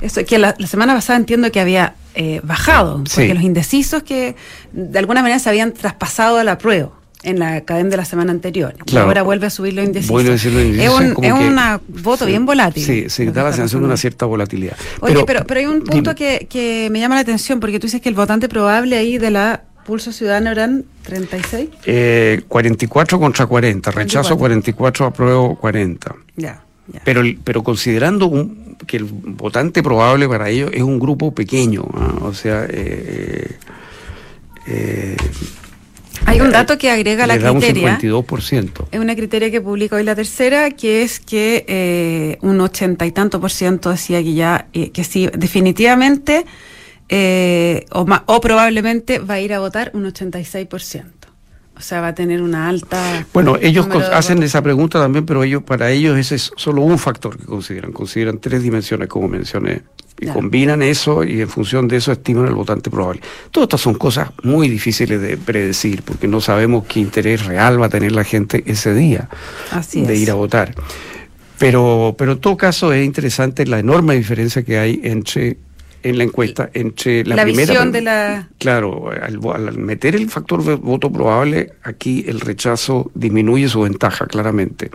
eso, 0.00 0.24
que 0.24 0.38
la, 0.38 0.54
semana 0.66 0.94
pasada 0.94 1.18
entiendo 1.18 1.50
que 1.52 1.60
había 1.60 1.94
eh, 2.14 2.40
bajado, 2.42 3.02
porque 3.04 3.34
los 3.34 3.42
indecisos 3.42 4.02
que 4.02 4.36
de 4.72 4.98
alguna 4.98 5.22
manera 5.22 5.38
se 5.38 5.48
habían 5.48 5.72
traspasado 5.72 6.38
a 6.38 6.44
la 6.44 6.58
prueba 6.58 6.92
en 7.22 7.40
la 7.40 7.62
cadena 7.62 7.90
de 7.90 7.96
la 7.96 8.04
semana 8.04 8.30
anterior. 8.30 8.76
Y 8.86 8.96
ahora 8.96 9.22
vuelve 9.22 9.48
a 9.48 9.50
subir 9.50 9.74
los 9.74 9.84
indecisos. 9.84 10.24
Es 10.24 10.44
un 10.46 11.24
es 11.24 12.02
voto 12.02 12.24
bien 12.24 12.46
volátil. 12.46 12.84
Sí, 12.84 13.06
sí, 13.08 13.26
da 13.26 13.42
la 13.42 13.52
sensación 13.52 13.82
de 13.82 13.86
una 13.86 13.96
cierta 13.96 14.26
volatilidad. 14.26 14.76
Oye, 15.00 15.24
pero, 15.26 15.44
pero, 15.44 15.60
hay 15.60 15.66
un 15.66 15.82
punto 15.82 16.14
que, 16.14 16.46
que, 16.48 16.88
me 16.90 17.00
llama 17.00 17.16
la 17.16 17.22
atención, 17.22 17.58
porque 17.58 17.80
tú 17.80 17.86
dices 17.86 18.00
que 18.00 18.08
el 18.08 18.14
votante 18.14 18.48
probable 18.48 18.96
ahí 18.96 19.18
de 19.18 19.30
la 19.30 19.64
Pulso 19.84 20.12
Ciudadano 20.12 20.50
eran 20.50 20.84
36. 21.02 21.68
Eh, 21.86 22.42
44 22.48 23.18
contra 23.18 23.46
40, 23.46 23.90
rechazo 23.92 24.36
44, 24.36 25.06
apruebo 25.06 25.56
40. 25.56 26.14
Ya. 26.36 26.65
Pero, 27.04 27.22
pero 27.44 27.62
considerando 27.62 28.48
que 28.86 28.98
el 28.98 29.04
votante 29.04 29.82
probable 29.82 30.28
para 30.28 30.48
ellos 30.48 30.70
es 30.72 30.82
un 30.82 30.98
grupo 30.98 31.34
pequeño, 31.34 31.82
o 32.22 32.32
sea... 32.32 32.66
Eh, 32.68 33.56
eh, 34.66 35.16
hay 36.24 36.40
un 36.40 36.50
dato 36.50 36.76
que 36.76 36.90
agrega 36.90 37.26
la 37.26 37.38
criteria. 37.38 37.98
Un 38.02 38.26
52%. 38.26 38.86
Es 38.90 38.98
una 38.98 39.14
criteria 39.14 39.50
que 39.50 39.60
publica 39.60 39.96
hoy 39.96 40.02
la 40.02 40.14
tercera, 40.14 40.70
que 40.70 41.02
es 41.02 41.20
que 41.20 41.64
eh, 41.68 42.38
un 42.40 42.60
ochenta 42.60 43.06
y 43.06 43.12
tanto 43.12 43.40
por 43.40 43.52
ciento 43.52 43.90
decía 43.90 44.22
que 44.22 44.34
ya, 44.34 44.66
que 44.72 45.04
sí, 45.04 45.28
definitivamente 45.36 46.44
o, 47.92 48.06
o 48.26 48.40
probablemente 48.40 49.20
va 49.20 49.34
a 49.34 49.40
ir 49.40 49.52
a 49.52 49.60
votar 49.60 49.92
un 49.94 50.04
86%. 50.04 51.15
O 51.76 51.80
sea, 51.80 52.00
va 52.00 52.08
a 52.08 52.14
tener 52.14 52.40
una 52.40 52.68
alta. 52.68 53.26
Bueno, 53.34 53.56
ellos 53.60 53.86
hacen 54.12 54.42
esa 54.42 54.62
pregunta 54.62 54.98
también, 54.98 55.26
pero 55.26 55.44
ellos 55.44 55.62
para 55.62 55.90
ellos 55.90 56.18
ese 56.18 56.36
es 56.36 56.50
solo 56.56 56.80
un 56.80 56.98
factor 56.98 57.36
que 57.36 57.44
consideran. 57.44 57.92
Consideran 57.92 58.38
tres 58.38 58.62
dimensiones, 58.62 59.08
como 59.08 59.28
mencioné. 59.28 59.82
Y 60.18 60.26
combinan 60.28 60.80
eso 60.80 61.24
y 61.24 61.42
en 61.42 61.48
función 61.48 61.88
de 61.88 61.98
eso 61.98 62.10
estiman 62.10 62.46
el 62.46 62.54
votante 62.54 62.90
probable. 62.90 63.20
Todas 63.50 63.66
estas 63.66 63.82
son 63.82 63.94
cosas 63.94 64.30
muy 64.42 64.66
difíciles 64.70 65.20
de 65.20 65.36
predecir 65.36 66.02
porque 66.02 66.26
no 66.26 66.40
sabemos 66.40 66.86
qué 66.86 67.00
interés 67.00 67.44
real 67.44 67.80
va 67.80 67.86
a 67.86 67.90
tener 67.90 68.12
la 68.12 68.24
gente 68.24 68.64
ese 68.64 68.94
día 68.94 69.28
de 69.92 70.16
ir 70.16 70.30
a 70.30 70.34
votar. 70.34 70.74
Pero, 71.58 72.14
pero 72.16 72.32
en 72.32 72.38
todo 72.38 72.56
caso 72.56 72.94
es 72.94 73.04
interesante 73.04 73.66
la 73.66 73.78
enorme 73.78 74.14
diferencia 74.14 74.62
que 74.62 74.78
hay 74.78 75.00
entre 75.04 75.58
en 76.06 76.18
la 76.18 76.24
encuesta 76.24 76.70
entre 76.72 77.24
la, 77.24 77.42
primera. 77.42 77.72
Visión 77.72 77.90
de 77.90 78.00
la... 78.00 78.48
Claro, 78.58 79.10
al, 79.10 79.78
meter 79.78 80.14
el 80.14 80.30
factor 80.30 80.64
de 80.64 80.74
voto 80.74 81.12
probable, 81.12 81.72
aquí 81.82 82.24
el 82.28 82.40
rechazo 82.40 83.10
disminuye 83.14 83.68
su 83.68 83.80
ventaja 83.80 84.26
claramente 84.26 84.90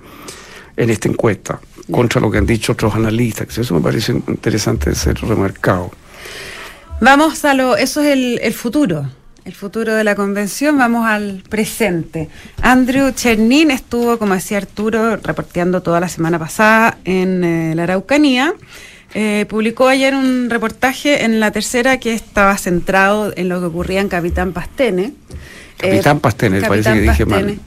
en 0.77 0.89
esta 0.89 1.09
encuesta, 1.09 1.59
contra 1.91 2.21
lo 2.21 2.31
que 2.31 2.37
han 2.37 2.45
dicho 2.45 2.71
otros 2.71 2.95
analistas. 2.95 3.57
Eso 3.57 3.73
me 3.75 3.81
parece 3.81 4.13
interesante 4.13 4.91
de 4.91 4.95
ser 4.95 5.19
remarcado. 5.19 5.91
Vamos 7.01 7.43
a 7.43 7.53
lo. 7.53 7.75
Eso 7.75 8.01
es 8.01 8.39
el, 8.41 8.53
futuro. 8.53 9.05
El 9.43 9.53
futuro 9.53 9.93
de 9.93 10.05
la 10.05 10.15
convención, 10.15 10.77
vamos 10.77 11.05
al 11.05 11.43
presente. 11.49 12.29
Andrew 12.61 13.11
Chernin 13.11 13.69
estuvo, 13.71 14.17
como 14.17 14.33
decía 14.33 14.59
Arturo, 14.59 15.17
reporteando 15.17 15.81
toda 15.81 15.99
la 15.99 16.07
semana 16.07 16.39
pasada 16.39 16.99
en 17.03 17.43
eh, 17.43 17.75
la 17.75 17.83
Araucanía. 17.83 18.53
Eh, 19.13 19.45
publicó 19.49 19.87
ayer 19.87 20.15
un 20.15 20.49
reportaje 20.49 21.25
en 21.25 21.39
la 21.39 21.51
tercera 21.51 21.99
que 21.99 22.13
estaba 22.13 22.57
centrado 22.57 23.33
en 23.35 23.49
lo 23.49 23.59
que 23.59 23.65
ocurría 23.65 23.99
en 23.99 24.07
Capitán 24.07 24.53
Pastene. 24.53 25.13
Capitán 25.77 26.17
eh, 26.17 26.19
Pastene, 26.21 26.61
parece 26.61 26.93
que 26.93 27.01
dije 27.01 27.25
mal. 27.25 27.59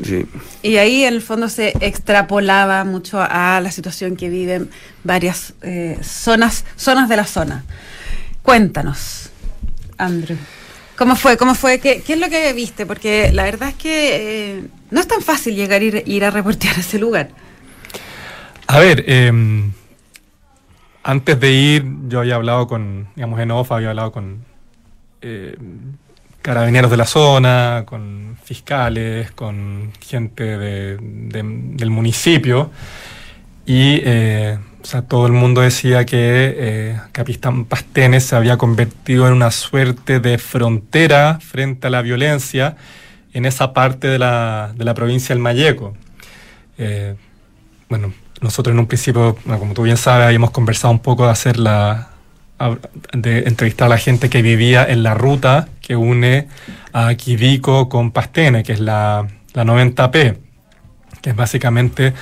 Y 0.63 0.77
ahí 0.77 1.05
en 1.05 1.15
el 1.15 1.23
fondo 1.23 1.49
se 1.49 1.75
extrapolaba 1.81 2.85
mucho 2.85 3.21
a 3.21 3.61
la 3.61 3.71
situación 3.71 4.17
que 4.17 4.31
viven 4.31 4.71
varias 5.03 5.53
eh, 5.63 5.99
zonas, 6.03 6.65
zonas 6.77 7.09
de 7.09 7.17
la 7.17 7.27
zona. 7.27 7.65
Cuéntanos, 8.43 9.31
Andrew. 9.99 10.39
¿Cómo 10.97 11.17
fue? 11.17 11.37
¿Cómo 11.37 11.55
fue? 11.55 11.81
¿Qué, 11.81 12.03
es 12.07 12.19
lo 12.19 12.31
que 12.31 12.53
viste? 12.53 12.87
Porque 12.87 13.33
la 13.33 13.43
verdad 13.43 13.71
es 13.71 13.75
que 13.75 14.63
no 14.91 15.01
es 15.01 15.09
tan 15.09 15.21
fácil 15.21 15.57
llegar 15.57 15.81
a 15.83 15.85
ir, 15.85 16.03
ir 16.07 16.25
a 16.25 16.31
reportear 16.31 16.77
a 16.77 16.81
ese 16.81 16.99
lugar. 16.99 17.31
A 18.69 18.79
ver, 18.79 19.05
eh, 19.09 19.33
antes 21.05 21.39
de 21.39 21.53
ir, 21.53 21.87
yo 22.09 22.21
había 22.21 22.35
hablado 22.35 22.67
con, 22.67 23.09
digamos, 23.15 23.39
en 23.39 23.51
OFA, 23.51 23.77
había 23.77 23.91
hablado 23.91 24.11
con 24.11 24.45
eh, 25.23 25.57
carabineros 26.43 26.91
de 26.91 26.97
la 26.97 27.07
zona, 27.07 27.85
con 27.87 28.37
fiscales, 28.43 29.31
con 29.33 29.93
gente 30.01 30.59
del 30.59 31.91
municipio. 31.91 32.71
Y 33.67 34.01
eh, 34.05 34.59
todo 35.09 35.27
el 35.27 35.33
mundo 35.33 35.63
decía 35.63 36.05
que 36.05 36.55
eh, 36.57 37.01
Capistán 37.13 37.65
Pastenes 37.65 38.25
se 38.25 38.37
había 38.37 38.57
convertido 38.59 39.27
en 39.27 39.35
una 39.35 39.51
suerte 39.51 40.21
de 40.21 40.39
frontera 40.39 41.39
frente 41.41 41.87
a 41.87 41.91
la 41.91 42.03
violencia 42.03 42.77
en 43.33 43.47
esa 43.47 43.73
parte 43.73 44.07
de 44.09 44.19
la, 44.19 44.73
de 44.77 44.85
la 44.85 44.95
provincia 44.95 45.35
del 45.35 45.43
Mayeco. 45.43 45.95
Eh, 46.77 47.15
bueno, 47.89 48.13
nosotros 48.41 48.73
en 48.73 48.79
un 48.79 48.87
principio, 48.87 49.37
como 49.45 49.75
tú 49.75 49.83
bien 49.83 49.97
sabes, 49.97 50.27
habíamos 50.27 50.51
conversado 50.51 50.93
un 50.93 51.01
poco 51.01 51.25
de 51.25 51.33
hacer 51.33 51.59
la, 51.59 52.11
de 53.13 53.41
entrevistar 53.41 53.87
a 53.87 53.89
la 53.91 53.99
gente 53.99 54.31
que 54.31 54.43
vivía 54.43 54.85
en 54.85 55.03
la 55.03 55.15
ruta 55.15 55.69
que 55.81 55.97
une 55.97 56.49
a 56.93 57.15
Quidico 57.15 57.89
con 57.89 58.11
Pastene, 58.11 58.63
que 58.63 58.73
es 58.73 58.81
la, 58.81 59.27
la 59.53 59.65
90P, 59.65 60.37
que 61.21 61.31
es 61.31 61.37
básicamente 61.37 62.13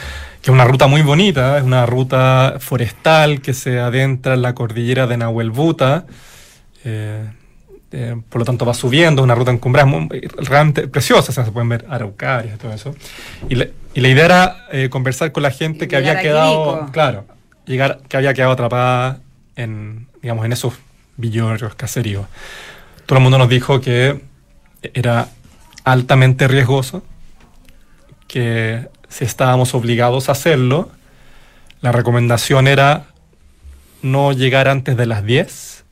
que 0.43 0.51
es 0.51 0.55
una 0.55 0.65
ruta 0.65 0.89
muy 0.89 1.03
bonita, 1.03 1.59
es 1.59 1.63
una 1.63 1.87
ruta 1.87 2.57
forestal 2.59 3.41
que 3.41 3.55
se 3.55 3.79
adentra 3.79 4.35
en 4.35 4.43
la 4.43 4.55
cordillera 4.55 5.07
de 5.07 5.17
Nahuelbuta, 5.17 6.07
eh, 6.85 7.31
eh, 7.93 8.17
por 8.29 8.41
lo 8.41 8.45
tanto 8.45 8.65
va 8.65 8.75
subiendo, 8.75 9.23
una 9.23 9.35
ruta 9.35 9.51
encumbrada, 9.51 9.87
muy, 9.87 10.09
realmente 10.37 10.89
preciosa, 10.89 11.33
se 11.33 11.51
pueden 11.53 11.69
ver 11.69 11.85
araucarias 11.89 12.55
y 12.55 12.59
todo 12.59 12.73
eso. 12.73 12.95
Y, 13.49 13.55
y 13.95 14.01
la 14.01 14.09
idea 14.09 14.25
era 14.25 14.67
eh, 14.73 14.89
conversar 14.89 15.33
con 15.33 15.43
la 15.43 15.51
gente 15.51 15.89
que 15.89 15.97
había 15.97 16.21
quedado, 16.21 16.89
claro, 16.91 17.27
llegar, 17.67 18.01
que 18.09 18.17
había 18.17 18.33
quedado 18.33 18.53
atrapada 18.53 19.21
en, 19.57 20.07
digamos, 20.23 20.47
en 20.47 20.53
esos 20.53 20.75
villorrios, 21.17 21.75
caseríos. 21.75 22.27
Todo 23.05 23.19
el 23.19 23.23
mundo 23.23 23.39
nos 23.39 23.49
dijo 23.49 23.81
que 23.81 24.23
era 24.95 25.29
altamente 25.85 26.49
riesgoso, 26.49 27.03
que 28.27 28.89
si 29.09 29.25
estábamos 29.25 29.75
obligados 29.75 30.31
a 30.31 30.33
hacerlo, 30.33 30.91
la 31.83 31.93
recomendación 31.93 32.69
era 32.69 33.07
no 34.01 34.33
llegar 34.33 34.69
antes 34.69 34.97
de 34.97 35.05
las 35.07 35.25
10 35.25 35.85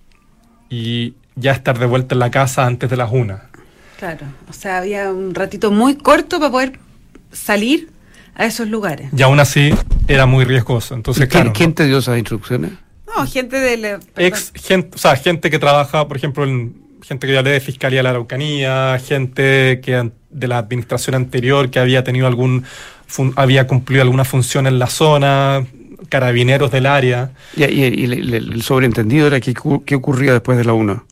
y 0.71 1.15
ya 1.41 1.53
estar 1.53 1.79
de 1.79 1.87
vuelta 1.87 2.15
en 2.15 2.21
la 2.21 2.31
casa 2.31 2.67
antes 2.67 2.89
de 2.89 2.97
las 2.97 3.11
1. 3.11 3.41
Claro, 3.99 4.27
o 4.49 4.53
sea, 4.53 4.79
había 4.79 5.11
un 5.13 5.35
ratito 5.35 5.71
muy 5.71 5.97
corto 5.97 6.39
para 6.39 6.51
poder 6.51 6.79
salir 7.33 7.91
a 8.35 8.47
esos 8.47 8.69
lugares. 8.69 9.11
Y 9.17 9.23
aún 9.23 9.41
así 9.41 9.75
era 10.09 10.27
muy 10.27 10.45
riesgoso. 10.45 10.95
Entonces, 10.95 11.29
¿Quién, 11.29 11.75
te 11.75 11.87
dio 11.87 11.99
esas 11.99 12.19
instrucciones? 12.19 12.73
No, 13.07 13.27
gente 13.27 13.59
de 13.59 13.77
la, 13.77 14.01
Ex, 14.17 14.53
gente, 14.55 14.95
o 14.95 14.99
sea, 14.99 15.17
gente 15.17 15.51
que 15.51 15.59
trabaja, 15.59 16.07
por 16.07 16.17
ejemplo, 16.17 16.45
en, 16.45 16.75
gente 17.03 17.27
que 17.27 17.33
ya 17.35 17.43
lee 17.43 17.51
de 17.51 17.61
Fiscalía 17.61 17.99
de 17.99 18.03
la 18.05 18.11
Araucanía, 18.11 18.99
gente 19.05 19.81
que 19.83 20.11
de 20.31 20.49
la 20.49 20.59
administración 20.59 21.17
anterior 21.17 21.71
que 21.71 21.79
había 21.79 22.05
tenido 22.05 22.27
algún 22.27 22.65
había 23.35 23.67
cumplido 23.67 24.03
alguna 24.03 24.25
función 24.25 24.69
en 24.69 24.79
la 24.79 24.87
zona, 24.87 25.67
carabineros 26.09 26.71
del 26.71 26.87
área. 26.87 27.33
¿Y, 27.57 28.05
el, 28.05 28.63
sobreentendido 28.63 29.27
era 29.27 29.41
qué, 29.41 29.55
qué 29.85 29.95
ocurría 29.95 30.33
después 30.33 30.57
de 30.57 30.65
la 30.65 30.73
una? 30.73 31.05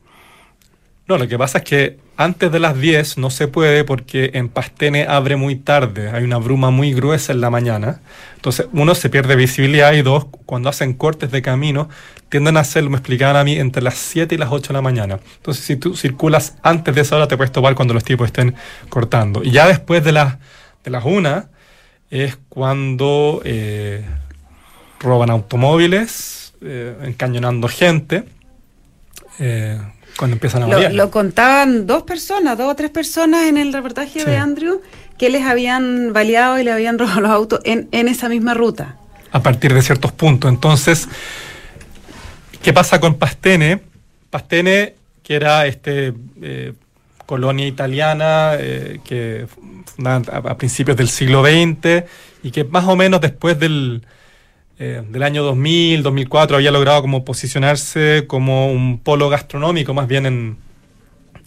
No, 1.09 1.17
lo 1.17 1.27
que 1.27 1.39
pasa 1.39 1.59
es 1.59 1.65
que 1.65 1.99
antes 2.19 2.53
de 2.53 2.59
las 2.59 2.79
10 2.79 3.17
no 3.17 3.31
se 3.31 3.49
puede 3.49 3.83
porque 3.83 4.33
en 4.35 4.51
Pastene 4.51 5.07
abre 5.09 5.37
muy 5.37 5.57
tarde, 5.57 6.11
hay 6.11 6.23
una 6.23 6.37
bruma 6.37 6.71
muy 6.71 6.93
gruesa 6.93 7.33
en 7.33 7.41
la 7.41 7.49
mañana. 7.49 8.03
Entonces, 8.37 8.67
uno 8.73 8.95
se 8.95 9.09
pierde 9.09 9.35
visibilidad 9.35 9.95
y 9.95 10.03
dos, 10.03 10.27
cuando 10.45 10.69
hacen 10.69 10.93
cortes 10.93 11.31
de 11.31 11.41
camino, 11.41 11.89
tienden 12.29 12.59
a 12.59 12.61
hacerlo, 12.61 12.91
me 12.91 12.99
explicaban 12.99 13.37
a 13.37 13.45
mí, 13.45 13.57
entre 13.57 13.83
las 13.83 13.95
7 13.95 14.35
y 14.35 14.39
las 14.39 14.51
8 14.53 14.69
de 14.69 14.75
la 14.75 14.83
mañana. 14.83 15.19
Entonces, 15.37 15.65
si 15.65 15.77
tú 15.77 15.97
circulas 15.97 16.59
antes 16.63 16.95
de 16.95 17.01
esa 17.01 17.17
hora, 17.17 17.27
te 17.27 17.39
puedes 17.39 17.53
topar 17.53 17.75
cuando 17.75 17.95
los 17.95 18.05
tipos 18.05 18.27
estén 18.27 18.55
cortando. 18.91 19.43
Y 19.43 19.51
ya 19.51 19.67
después 19.67 20.05
de, 20.05 20.13
las 20.13 20.37
de 20.85 20.91
las 20.91 21.07
1 21.07 21.49
es 22.11 22.37
cuando 22.51 23.41
eh, 23.47 24.05
roban 25.01 25.31
automóviles, 25.31 26.53
eh, 26.61 26.99
encañonando 27.05 27.67
gente. 27.67 28.25
Eh, 29.39 29.81
cuando 30.19 30.35
empiezan 30.35 30.65
a 30.65 30.67
lo, 30.67 30.89
lo, 30.91 31.11
contaban 31.11 31.87
dos 31.87 32.03
personas, 32.03 32.59
dos 32.59 32.73
o 32.73 32.75
tres 32.75 32.91
personas 32.91 33.47
en 33.47 33.57
el 33.57 33.73
reportaje 33.73 34.25
de 34.25 34.37
Andrew 34.37 34.83
que 35.17 35.31
les 35.31 35.45
habían 35.45 36.13
baleado 36.13 36.59
y 36.59 36.65
le 36.65 36.73
habían 36.73 36.99
robado 36.99 37.21
los 37.21 37.31
autos 37.31 37.61
en, 37.65 37.89
esa 37.93 38.29
misma 38.29 38.53
ruta. 38.53 38.97
A 39.31 39.43
partir 39.43 39.73
de 39.73 39.81
ciertos 39.81 40.11
puntos. 40.11 40.51
Entonces, 40.51 41.09
¿qué 42.63 42.73
pasa 42.73 42.99
con 42.99 43.15
Pastene? 43.15 43.81
Pastene, 44.31 44.97
que 45.23 45.37
era 45.37 45.67
este 45.67 46.13
eh, 46.43 46.73
colonia 47.25 47.67
italiana 47.67 48.55
eh, 48.59 49.01
que 49.05 49.47
a, 50.05 50.57
principios 50.57 50.97
del 50.97 51.09
siglo 51.09 51.45
XX 51.45 52.05
y 52.43 52.51
que 52.51 52.65
más 52.65 52.85
o 52.87 52.97
menos 52.97 53.21
después 53.21 53.59
del, 53.59 54.03
eh, 54.79 55.03
del 55.09 55.23
año 55.23 55.43
2000, 55.43 56.03
2004, 56.03 56.57
había 56.57 56.71
logrado 56.71 57.03
como 57.03 57.25
posicionarse 57.25 58.25
como 58.27 58.71
un 58.71 58.99
polo 58.99 59.29
gastronómico, 59.29 59.93
más 59.95 60.07
bien 60.07 60.27
en, 60.27 60.57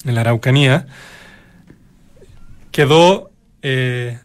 en 0.06 0.16
la 0.16 0.22
Araucanía, 0.22 0.88
quedó 2.72 3.32
eh, 3.62 4.20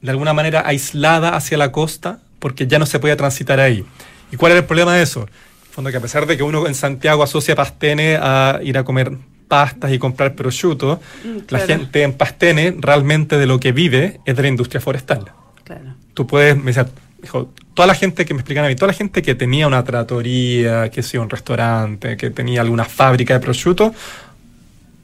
de 0.00 0.10
alguna 0.10 0.32
manera 0.32 0.62
aislada 0.66 1.36
hacia 1.36 1.58
la 1.58 1.72
costa 1.72 2.20
porque 2.38 2.66
ya 2.66 2.78
no 2.78 2.86
se 2.86 2.98
podía 2.98 3.16
transitar 3.16 3.60
ahí. 3.60 3.84
¿Y 4.30 4.36
cuál 4.36 4.52
era 4.52 4.60
el 4.60 4.66
problema 4.66 4.94
de 4.96 5.02
eso? 5.02 5.28
Fondo 5.70 5.90
que 5.90 5.96
a 5.96 6.00
pesar 6.00 6.26
de 6.26 6.36
que 6.36 6.42
uno 6.42 6.66
en 6.66 6.74
Santiago 6.74 7.22
asocia 7.22 7.54
Pastene 7.54 8.18
a 8.20 8.60
ir 8.62 8.76
a 8.78 8.84
comer 8.84 9.12
pastas 9.46 9.92
y 9.92 9.98
comprar 9.98 10.34
prosciutto, 10.34 11.00
mm, 11.24 11.38
la 11.48 11.58
gente 11.60 12.02
en 12.02 12.14
Pastene 12.14 12.74
realmente 12.78 13.36
de 13.36 13.46
lo 13.46 13.60
que 13.60 13.72
vive 13.72 14.20
es 14.24 14.36
de 14.36 14.42
la 14.42 14.48
industria 14.48 14.80
forestal. 14.80 15.30
Claro. 15.64 15.94
Tú 16.14 16.26
puedes, 16.26 16.56
me 16.56 16.72
dijo, 17.22 17.50
toda 17.74 17.86
la 17.86 17.94
gente 17.94 18.24
que 18.24 18.34
me 18.34 18.40
explican 18.40 18.64
a 18.64 18.68
mí, 18.68 18.74
toda 18.74 18.88
la 18.88 18.98
gente 18.98 19.22
que 19.22 19.34
tenía 19.34 19.66
una 19.66 19.82
tratoría, 19.84 20.90
que 20.90 21.02
sea 21.02 21.20
un 21.20 21.30
restaurante, 21.30 22.16
que 22.16 22.30
tenía 22.30 22.60
alguna 22.60 22.84
fábrica 22.84 23.34
de 23.34 23.40
prosciutto, 23.40 23.94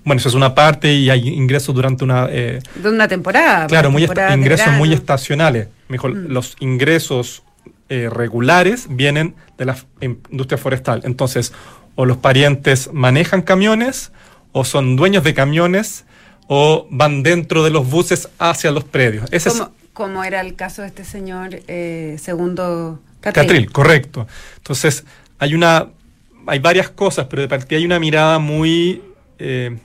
bueno, 0.04 0.20
eso 0.20 0.30
es 0.30 0.34
una 0.34 0.54
parte 0.54 0.92
y 0.92 1.10
hay 1.10 1.28
ingresos 1.28 1.74
durante 1.74 2.02
una... 2.02 2.28
Eh, 2.30 2.60
de 2.74 2.88
una 2.88 3.06
temporada. 3.06 3.66
Claro, 3.66 3.90
muy 3.90 4.08
ingresos 4.34 4.72
muy 4.72 4.92
estacionales. 4.92 5.68
Mejor, 5.88 6.14
mm. 6.14 6.28
los 6.28 6.56
ingresos 6.60 7.42
eh, 7.90 8.08
regulares 8.10 8.86
vienen 8.88 9.34
de 9.58 9.66
la 9.66 9.76
industria 10.00 10.56
forestal. 10.56 11.02
Entonces, 11.04 11.52
o 11.94 12.06
los 12.06 12.16
parientes 12.16 12.90
manejan 12.92 13.42
camiones, 13.42 14.12
o 14.52 14.64
son 14.64 14.96
dueños 14.96 15.24
de 15.24 15.34
camiones, 15.34 16.06
o 16.46 16.86
van 16.90 17.22
dentro 17.22 17.62
de 17.62 17.70
los 17.70 17.88
buses 17.90 18.30
hacia 18.38 18.70
los 18.70 18.84
predios. 18.84 19.28
Ese 19.30 19.50
es 19.50 19.62
como 19.98 20.22
era 20.22 20.40
el 20.40 20.54
caso 20.54 20.82
de 20.82 20.88
este 20.88 21.04
señor 21.04 21.58
eh, 21.66 22.16
segundo 22.20 23.00
Catril. 23.18 23.46
Catril, 23.46 23.72
correcto. 23.72 24.28
Entonces, 24.58 25.04
hay 25.40 25.56
una, 25.56 25.88
hay 26.46 26.60
varias 26.60 26.88
cosas, 26.88 27.26
pero 27.28 27.42
de 27.42 27.48
partida 27.48 27.78
hay 27.78 27.84
una 27.84 27.98
mirada 27.98 28.38
muy, 28.38 29.02
eh, 29.40 29.76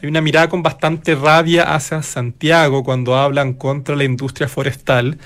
hay 0.00 0.08
una 0.08 0.20
mirada 0.20 0.48
con 0.48 0.62
bastante 0.62 1.16
rabia 1.16 1.74
hacia 1.74 2.00
Santiago 2.04 2.84
cuando 2.84 3.16
hablan 3.16 3.54
contra 3.54 3.96
la 3.96 4.04
industria 4.04 4.46
forestal. 4.46 5.18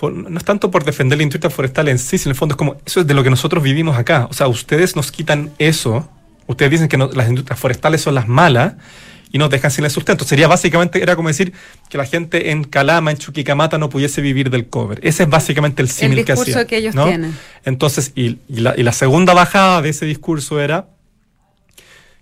no 0.00 0.38
es 0.38 0.44
tanto 0.44 0.70
por 0.70 0.84
defender 0.84 1.18
la 1.18 1.24
industria 1.24 1.50
forestal 1.50 1.88
en 1.88 1.98
sí, 1.98 2.18
sino 2.18 2.30
en 2.30 2.34
el 2.34 2.38
fondo 2.38 2.52
es 2.52 2.56
como, 2.56 2.76
eso 2.86 3.00
es 3.00 3.08
de 3.08 3.14
lo 3.14 3.24
que 3.24 3.30
nosotros 3.30 3.60
vivimos 3.60 3.98
acá. 3.98 4.28
O 4.30 4.34
sea, 4.34 4.46
ustedes 4.46 4.94
nos 4.94 5.10
quitan 5.10 5.50
eso, 5.58 6.08
ustedes 6.46 6.70
dicen 6.70 6.86
que 6.86 6.96
las 6.96 7.28
industrias 7.28 7.58
forestales 7.58 8.02
son 8.02 8.14
las 8.14 8.28
malas, 8.28 8.74
y 9.32 9.38
nos 9.38 9.50
dejan 9.50 9.70
sin 9.70 9.84
el 9.84 9.90
sustento. 9.90 10.24
Sería 10.24 10.46
básicamente, 10.46 11.02
era 11.02 11.16
como 11.16 11.28
decir 11.28 11.54
que 11.88 11.96
la 11.96 12.04
gente 12.04 12.50
en 12.50 12.64
Calama, 12.64 13.10
en 13.10 13.16
Chuquicamata, 13.16 13.78
no 13.78 13.88
pudiese 13.88 14.20
vivir 14.20 14.50
del 14.50 14.68
cover. 14.68 15.00
Ese 15.02 15.22
es 15.22 15.28
básicamente 15.28 15.80
el 15.80 15.88
símil 15.88 16.24
que 16.24 16.32
hacía. 16.32 16.66
que 16.66 16.76
ellos 16.76 16.94
tienen. 16.94 17.36
Entonces, 17.64 18.12
y, 18.14 18.38
la, 18.48 18.92
segunda 18.92 19.32
bajada 19.32 19.80
de 19.80 19.88
ese 19.88 20.04
discurso 20.04 20.60
era 20.60 20.86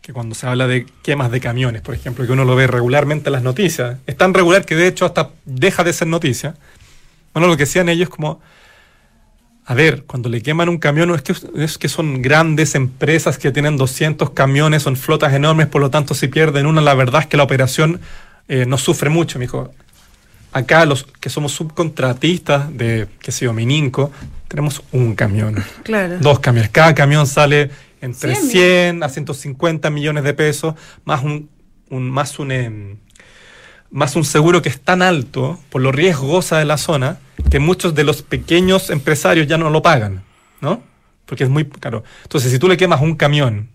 que 0.00 0.12
cuando 0.12 0.37
se 0.37 0.47
habla 0.47 0.69
de 0.69 0.87
quemas 1.02 1.33
de 1.33 1.40
camiones, 1.40 1.83
por 1.83 1.95
ejemplo, 1.95 2.25
que 2.25 2.33
uno 2.33 2.45
lo 2.45 2.55
ve 2.55 2.69
regularmente 2.69 3.29
en 3.29 3.33
las 3.33 3.43
noticias, 3.43 3.99
es 4.07 4.17
tan 4.17 4.33
regular 4.33 4.64
que 4.64 4.76
de 4.76 4.87
hecho 4.87 5.05
hasta 5.05 5.31
deja 5.45 5.83
de 5.83 5.93
ser 5.93 6.07
noticia. 6.07 6.55
Bueno, 7.35 7.49
lo 7.49 7.57
que 7.57 7.64
decían 7.64 7.88
ellos 7.88 8.09
como 8.09 8.40
a 9.71 9.75
ver, 9.75 10.03
cuando 10.03 10.29
le 10.29 10.43
queman 10.43 10.69
un 10.69 10.79
camión 10.79 11.15
es 11.15 11.23
que, 11.23 11.33
es 11.55 11.79
que 11.79 11.89
son 11.89 12.23
grandes 12.23 12.75
empresas 12.75 13.39
que 13.39 13.53
tienen 13.53 13.77
200 13.77 14.31
camiones, 14.31 14.83
son 14.83 14.97
flotas 14.97 15.33
enormes, 15.33 15.69
por 15.69 15.81
lo 15.81 15.91
tanto 15.91 16.12
si 16.12 16.27
pierden 16.27 16.67
una, 16.67 16.81
la 16.81 16.93
verdad 16.95 17.21
es 17.21 17.29
que 17.29 17.37
la 17.37 17.45
operación 17.45 18.00
eh, 18.49 18.67
no 18.67 18.79
sufre 18.79 19.11
mucho, 19.11 19.39
me 19.39 19.45
dijo. 19.45 19.73
Acá 20.50 20.85
los 20.87 21.05
que 21.05 21.31
somos 21.31 21.53
subcontratistas 21.53 22.77
de, 22.77 23.07
qué 23.21 23.31
sé 23.31 23.45
yo, 23.45 23.53
Mininco, 23.53 24.11
tenemos 24.49 24.83
un 24.91 25.15
camión. 25.15 25.62
Claro. 25.85 26.19
Dos 26.19 26.41
camiones. 26.41 26.73
Cada 26.73 26.93
camión 26.97 27.29
sale 27.29 27.71
entre 28.00 28.35
100, 28.35 29.05
a 29.05 29.09
150 29.09 29.89
millones 29.91 30.25
de 30.25 30.35
pesos, 30.35 30.75
más 31.05 31.23
un, 31.23 31.49
más 31.91 32.41
un... 32.41 32.50
Em, 32.50 32.97
más 33.93 34.15
un 34.15 34.25
seguro 34.25 34.62
que 34.62 34.69
es 34.69 34.81
tan 34.81 35.03
alto 35.03 35.59
por 35.69 35.83
lo 35.83 35.91
riesgosa 35.91 36.59
de 36.59 36.65
la 36.65 36.79
zona 36.79 37.19
que 37.50 37.59
muchos 37.59 37.95
de 37.95 38.04
los 38.04 38.23
pequeños 38.23 38.90
empresarios 38.90 39.47
ya 39.47 39.59
no 39.59 39.71
lo 39.71 39.83
pagan, 39.83 40.23
¿no? 40.61 40.83
Porque 41.26 41.45
es 41.45 41.50
muy 41.50 41.64
caro. 41.64 42.04
Entonces, 42.23 42.50
si 42.52 42.59
tú 42.59 42.69
le 42.69 42.76
quemas 42.76 43.00
un 43.00 43.16
camión 43.16 43.69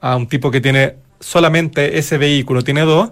a 0.00 0.16
un 0.16 0.26
tipo 0.26 0.50
que 0.50 0.60
tiene 0.60 0.96
solamente 1.20 1.98
ese 1.98 2.18
vehículo 2.18 2.62
tiene 2.62 2.82
dos, 2.82 3.10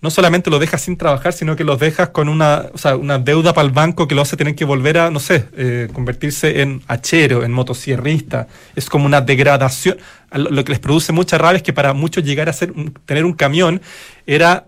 no 0.00 0.10
solamente 0.10 0.50
lo 0.50 0.58
dejas 0.58 0.82
sin 0.82 0.96
trabajar, 0.96 1.32
sino 1.32 1.56
que 1.56 1.64
los 1.64 1.78
dejas 1.78 2.10
con 2.10 2.28
una, 2.28 2.66
o 2.72 2.78
sea, 2.78 2.96
una 2.96 3.18
deuda 3.18 3.54
para 3.54 3.66
el 3.66 3.72
banco 3.72 4.06
que 4.06 4.14
lo 4.14 4.22
hace 4.22 4.36
tener 4.36 4.54
que 4.54 4.64
volver 4.64 4.98
a, 4.98 5.10
no 5.10 5.20
sé, 5.20 5.48
eh, 5.56 5.88
convertirse 5.92 6.60
en 6.60 6.82
hachero, 6.86 7.44
en 7.44 7.52
motosierrista. 7.52 8.46
Es 8.74 8.88
como 8.90 9.06
una 9.06 9.20
degradación. 9.20 9.96
Lo 10.32 10.64
que 10.64 10.72
les 10.72 10.80
produce 10.80 11.12
mucha 11.12 11.38
rabia 11.38 11.56
es 11.56 11.62
que 11.62 11.72
para 11.72 11.94
muchos 11.94 12.24
llegar 12.24 12.48
a 12.48 12.52
ser, 12.52 12.72
tener 13.06 13.24
un 13.24 13.32
camión 13.32 13.80
era 14.26 14.66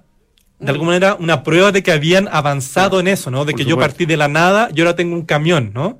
de 0.60 0.70
alguna 0.70 0.88
manera 0.88 1.16
una 1.20 1.42
prueba 1.42 1.70
de 1.72 1.82
que 1.82 1.92
habían 1.92 2.28
avanzado 2.28 2.98
en 3.00 3.08
eso, 3.08 3.30
¿no? 3.30 3.44
De 3.44 3.54
que 3.54 3.64
yo 3.64 3.78
partí 3.78 4.06
de 4.06 4.16
la 4.16 4.28
nada 4.28 4.68
y 4.74 4.80
ahora 4.80 4.96
tengo 4.96 5.14
un 5.14 5.22
camión, 5.22 5.70
¿no? 5.72 5.98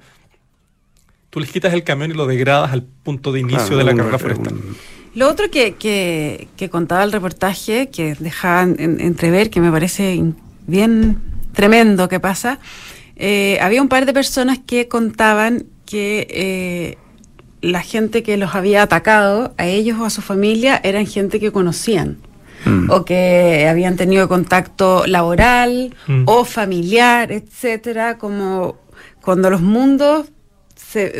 Tú 1.30 1.40
les 1.40 1.50
quitas 1.50 1.72
el 1.74 1.84
camión 1.84 2.10
y 2.10 2.14
lo 2.14 2.26
degradas 2.26 2.72
al 2.72 2.82
punto 2.82 3.32
de 3.32 3.40
inicio 3.40 3.76
de 3.76 3.84
la 3.84 3.94
carrera 3.94 4.18
forestal. 4.18 4.54
Lo 5.14 5.28
otro 5.28 5.50
que, 5.50 5.74
que, 5.74 6.70
contaba 6.70 7.04
el 7.04 7.12
reportaje, 7.12 7.90
que 7.90 8.14
dejaban 8.14 8.76
entrever, 8.78 9.50
que 9.50 9.60
me 9.60 9.70
parece 9.70 10.22
bien 10.66 11.18
tremendo 11.52 12.08
que 12.08 12.20
pasa, 12.20 12.58
eh, 13.16 13.58
había 13.60 13.82
un 13.82 13.88
par 13.88 14.06
de 14.06 14.12
personas 14.12 14.58
que 14.58 14.88
contaban 14.88 15.66
que 15.86 16.26
eh, 16.30 16.98
la 17.60 17.82
gente 17.82 18.22
que 18.22 18.36
los 18.36 18.54
había 18.54 18.82
atacado, 18.82 19.54
a 19.58 19.66
ellos 19.66 19.98
o 19.98 20.04
a 20.04 20.10
su 20.10 20.22
familia, 20.22 20.80
eran 20.84 21.06
gente 21.06 21.40
que 21.40 21.50
conocían. 21.50 22.18
Mm. 22.68 22.90
o 22.90 23.04
que 23.04 23.66
habían 23.68 23.96
tenido 23.96 24.28
contacto 24.28 25.06
laboral 25.06 25.94
mm. 26.06 26.24
o 26.26 26.44
familiar, 26.44 27.32
etcétera, 27.32 28.18
como 28.18 28.76
cuando 29.20 29.50
los 29.50 29.60
mundos 29.60 30.26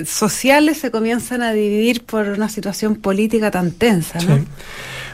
sociales 0.06 0.78
se 0.78 0.90
comienzan 0.90 1.42
a 1.42 1.52
dividir 1.52 2.04
por 2.04 2.26
una 2.28 2.48
situación 2.48 2.96
política 2.96 3.50
tan 3.50 3.72
tensa, 3.72 4.18
¿no? 4.20 4.44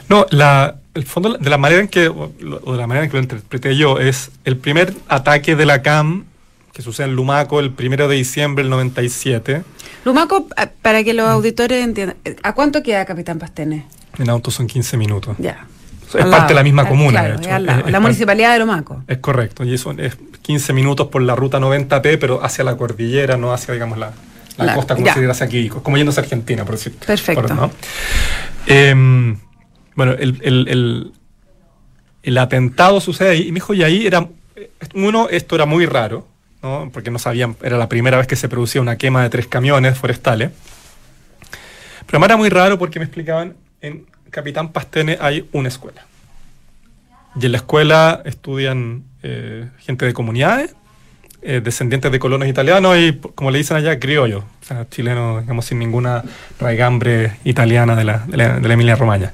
No, 0.09 0.26
la, 0.31 0.76
el 0.93 1.05
fondo 1.05 1.35
de 1.35 1.50
la 1.50 1.59
manera 1.59 1.81
en 1.81 1.88
que, 1.88 2.09
o 2.09 2.29
de 2.29 2.79
la 2.79 2.87
manera 2.87 3.05
en 3.05 3.11
que 3.11 3.17
lo 3.17 3.23
interpreté 3.23 3.76
yo, 3.76 3.99
es 3.99 4.31
el 4.45 4.57
primer 4.57 4.95
ataque 5.09 5.57
de 5.57 5.67
la 5.67 5.83
CAM 5.83 6.25
que 6.73 6.83
sucede 6.83 7.07
en 7.07 7.14
Lumaco 7.14 7.61
el 7.61 7.73
primero 7.73 8.09
de 8.09 8.17
diciembre 8.17 8.64
del 8.64 8.71
97. 8.71 9.62
Lumaco, 10.05 10.49
para 10.83 11.05
que 11.05 11.14
los 11.14 11.26
auditores 11.29 11.85
entiendan, 11.85 12.17
¿a 12.43 12.53
cuánto 12.53 12.83
queda 12.83 13.05
Capitán 13.05 13.38
Pastene? 13.38 13.87
En 14.19 14.29
auto 14.29 14.50
son 14.50 14.67
15 14.67 14.97
minutos. 14.97 15.37
Ya. 15.38 15.67
Es 16.12 16.26
parte 16.26 16.49
de 16.49 16.54
la 16.54 16.62
misma 16.62 16.88
comuna, 16.88 17.23
de 17.23 17.34
hecho. 17.37 17.58
la 17.58 18.00
municipalidad 18.00 18.52
de 18.52 18.61
Lumaco. 18.61 19.02
Es 19.06 19.18
correcto, 19.18 19.64
y 19.64 19.75
eso 19.75 19.92
es 19.99 20.16
15 20.42 20.73
minutos 20.75 21.08
por 21.08 21.23
la 21.23 21.34
ruta 21.34 21.58
90P, 21.58 22.18
pero 22.18 22.44
hacia 22.44 22.64
la 22.64 22.76
cordillera, 22.76 23.37
no 23.37 23.52
hacia, 23.52 23.73
digamos, 23.73 23.96
la, 23.96 24.12
la, 24.58 24.75
costa 24.75 24.94
como 24.94 25.12
si 25.12 25.25
hacia 25.25 25.46
aquí, 25.46 25.68
como 25.68 25.96
yendo 25.96 26.12
a 26.12 26.20
Argentina, 26.20 26.64
por 26.64 26.75
decirlo. 26.76 26.99
Perfecto. 27.06 27.70
Em, 28.66 29.38
bueno, 29.94 30.12
el, 30.12 31.12
el, 32.23 32.38
atentado 32.38 33.00
sucede 33.00 33.30
ahí, 33.30 33.49
y 33.49 33.52
me 33.52 33.56
dijo, 33.56 33.75
y 33.75 33.82
ahí 33.82 34.06
era, 34.06 34.28
uno, 34.94 35.28
esto 35.30 35.54
era 35.54 35.66
muy 35.66 35.87
raro, 35.87 36.26
¿no? 36.62 36.90
porque 36.92 37.11
no 37.11 37.18
sabían, 37.18 37.56
era 37.62 37.78
la 37.78 37.88
primera 37.88 38.18
vez 38.18 38.26
que 38.26 38.37
se 38.37 38.49
producía 38.49 38.80
una 38.80 38.96
quema 38.96 39.23
de 39.23 39.30
tres 39.30 39.46
camiones 39.46 39.99
forestales, 39.99 40.50
pero 42.06 42.18
además 42.18 42.28
era 42.28 42.37
muy 42.37 42.49
raro 42.50 42.78
porque 42.78 42.99
me 42.99 43.06
explicaban, 43.06 43.56
en 43.80 44.06
Capitán 44.35 44.73
Pastene 44.73 45.17
hay 45.21 45.49
una 45.53 45.69
escuela. 45.69 46.05
Y 47.41 47.47
en 47.47 47.53
la 47.53 47.59
escuela 47.59 48.21
estudian 48.25 49.05
eh, 49.23 49.69
gente 49.79 50.07
de 50.07 50.12
comunidades, 50.12 50.75
eh, 51.41 51.61
descendientes 51.62 52.11
de 52.11 52.19
colonos 52.19 52.49
italianos 52.49 52.97
y, 52.99 53.12
como 53.37 53.53
le 53.53 53.59
dicen 53.59 53.76
allá, 53.76 54.00
criollos, 54.00 54.43
o 54.43 54.64
sea, 54.64 54.88
chilenos, 54.91 55.43
digamos, 55.43 55.67
sin 55.67 55.79
ninguna 55.79 56.25
raigambre 56.59 57.37
italiana 57.45 57.95
de 57.95 58.03
la, 58.03 58.26
de 58.26 58.37
la, 58.37 58.75
Emilia 58.75 58.97
Romagna. 58.97 59.33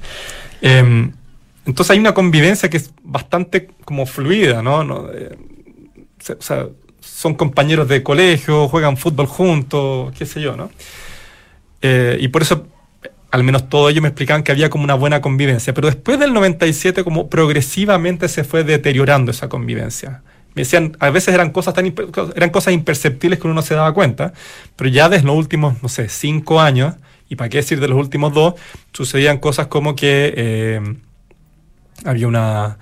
Em, 0.61 1.11
entonces 1.65 1.89
hay 1.89 1.99
una 1.99 2.13
convivencia 2.13 2.69
que 2.69 2.77
es 2.77 2.91
bastante 3.01 3.71
como 3.83 4.05
fluida, 4.05 4.61
¿no? 4.61 5.09
Eh, 5.11 5.35
o 6.29 6.41
sea, 6.43 6.67
son 6.99 7.33
compañeros 7.33 7.87
de 7.87 8.03
colegio, 8.03 8.67
juegan 8.67 8.97
fútbol 8.97 9.25
juntos, 9.25 10.13
qué 10.15 10.27
sé 10.27 10.41
yo, 10.41 10.55
¿no? 10.55 10.69
Eh, 11.81 12.17
y 12.21 12.27
por 12.27 12.43
eso, 12.43 12.67
al 13.31 13.43
menos 13.43 13.69
todos 13.69 13.91
ellos 13.91 14.01
me 14.01 14.09
explicaban 14.09 14.43
que 14.43 14.51
había 14.51 14.69
como 14.69 14.83
una 14.83 14.93
buena 14.93 15.21
convivencia, 15.21 15.73
pero 15.73 15.87
después 15.87 16.19
del 16.19 16.33
97 16.33 17.03
como 17.03 17.29
progresivamente 17.29 18.27
se 18.27 18.43
fue 18.43 18.63
deteriorando 18.63 19.31
esa 19.31 19.47
convivencia. 19.47 20.21
Me 20.53 20.63
decían, 20.63 20.97
a 20.99 21.09
veces 21.09 21.33
eran 21.33 21.51
cosas 21.51 21.73
tan 21.73 21.93
eran 22.35 22.49
cosas 22.49 22.73
imperceptibles 22.73 23.39
que 23.39 23.47
uno 23.47 23.53
no 23.53 23.61
se 23.61 23.73
daba 23.73 23.93
cuenta, 23.93 24.33
pero 24.75 24.89
ya 24.89 25.07
desde 25.07 25.25
los 25.25 25.37
últimos, 25.37 25.81
no 25.81 25.87
sé, 25.87 26.09
cinco 26.09 26.59
años, 26.59 26.95
y 27.29 27.37
para 27.37 27.49
qué 27.49 27.57
decir 27.57 27.79
de 27.79 27.87
los 27.87 27.97
últimos 27.97 28.33
dos, 28.33 28.55
sucedían 28.91 29.37
cosas 29.37 29.67
como 29.67 29.95
que 29.95 30.33
eh, 30.35 30.81
había 32.03 32.27
una, 32.27 32.79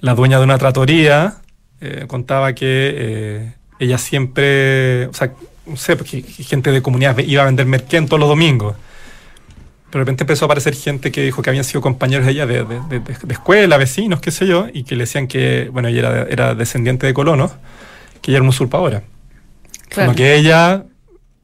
la 0.00 0.14
dueña 0.14 0.38
de 0.38 0.44
una 0.44 0.56
tratoría 0.56 1.42
eh, 1.82 2.06
contaba 2.06 2.54
que 2.54 2.94
eh, 2.96 3.52
ella 3.78 3.98
siempre, 3.98 5.08
o 5.08 5.12
sea, 5.12 5.34
no 5.66 5.76
sé, 5.76 5.96
porque 5.96 6.22
gente 6.22 6.72
de 6.72 6.80
comunidad 6.80 7.18
iba 7.18 7.42
a 7.42 7.46
vender 7.46 7.66
merquén 7.66 8.06
todos 8.06 8.20
los 8.20 8.30
domingos 8.30 8.76
de 9.94 10.00
repente 10.00 10.24
empezó 10.24 10.44
a 10.44 10.46
aparecer 10.46 10.74
gente 10.74 11.12
que 11.12 11.22
dijo 11.22 11.40
que 11.40 11.50
habían 11.50 11.62
sido 11.62 11.80
compañeros 11.80 12.26
de 12.26 12.32
ella 12.32 12.46
de, 12.46 12.66
escuela, 13.28 13.76
vecinos, 13.76 14.20
qué 14.20 14.32
sé 14.32 14.44
yo, 14.44 14.66
y 14.72 14.82
que 14.82 14.96
le 14.96 15.04
decían 15.04 15.28
que, 15.28 15.68
bueno, 15.72 15.86
ella 15.86 16.26
era, 16.28 16.56
descendiente 16.56 17.06
de 17.06 17.14
colonos, 17.14 17.52
que 18.20 18.32
ella 18.32 18.38
era 18.38 18.42
una 18.42 18.50
usurpadora. 18.50 19.04
Como 19.94 20.14
que 20.16 20.34
ella, 20.34 20.84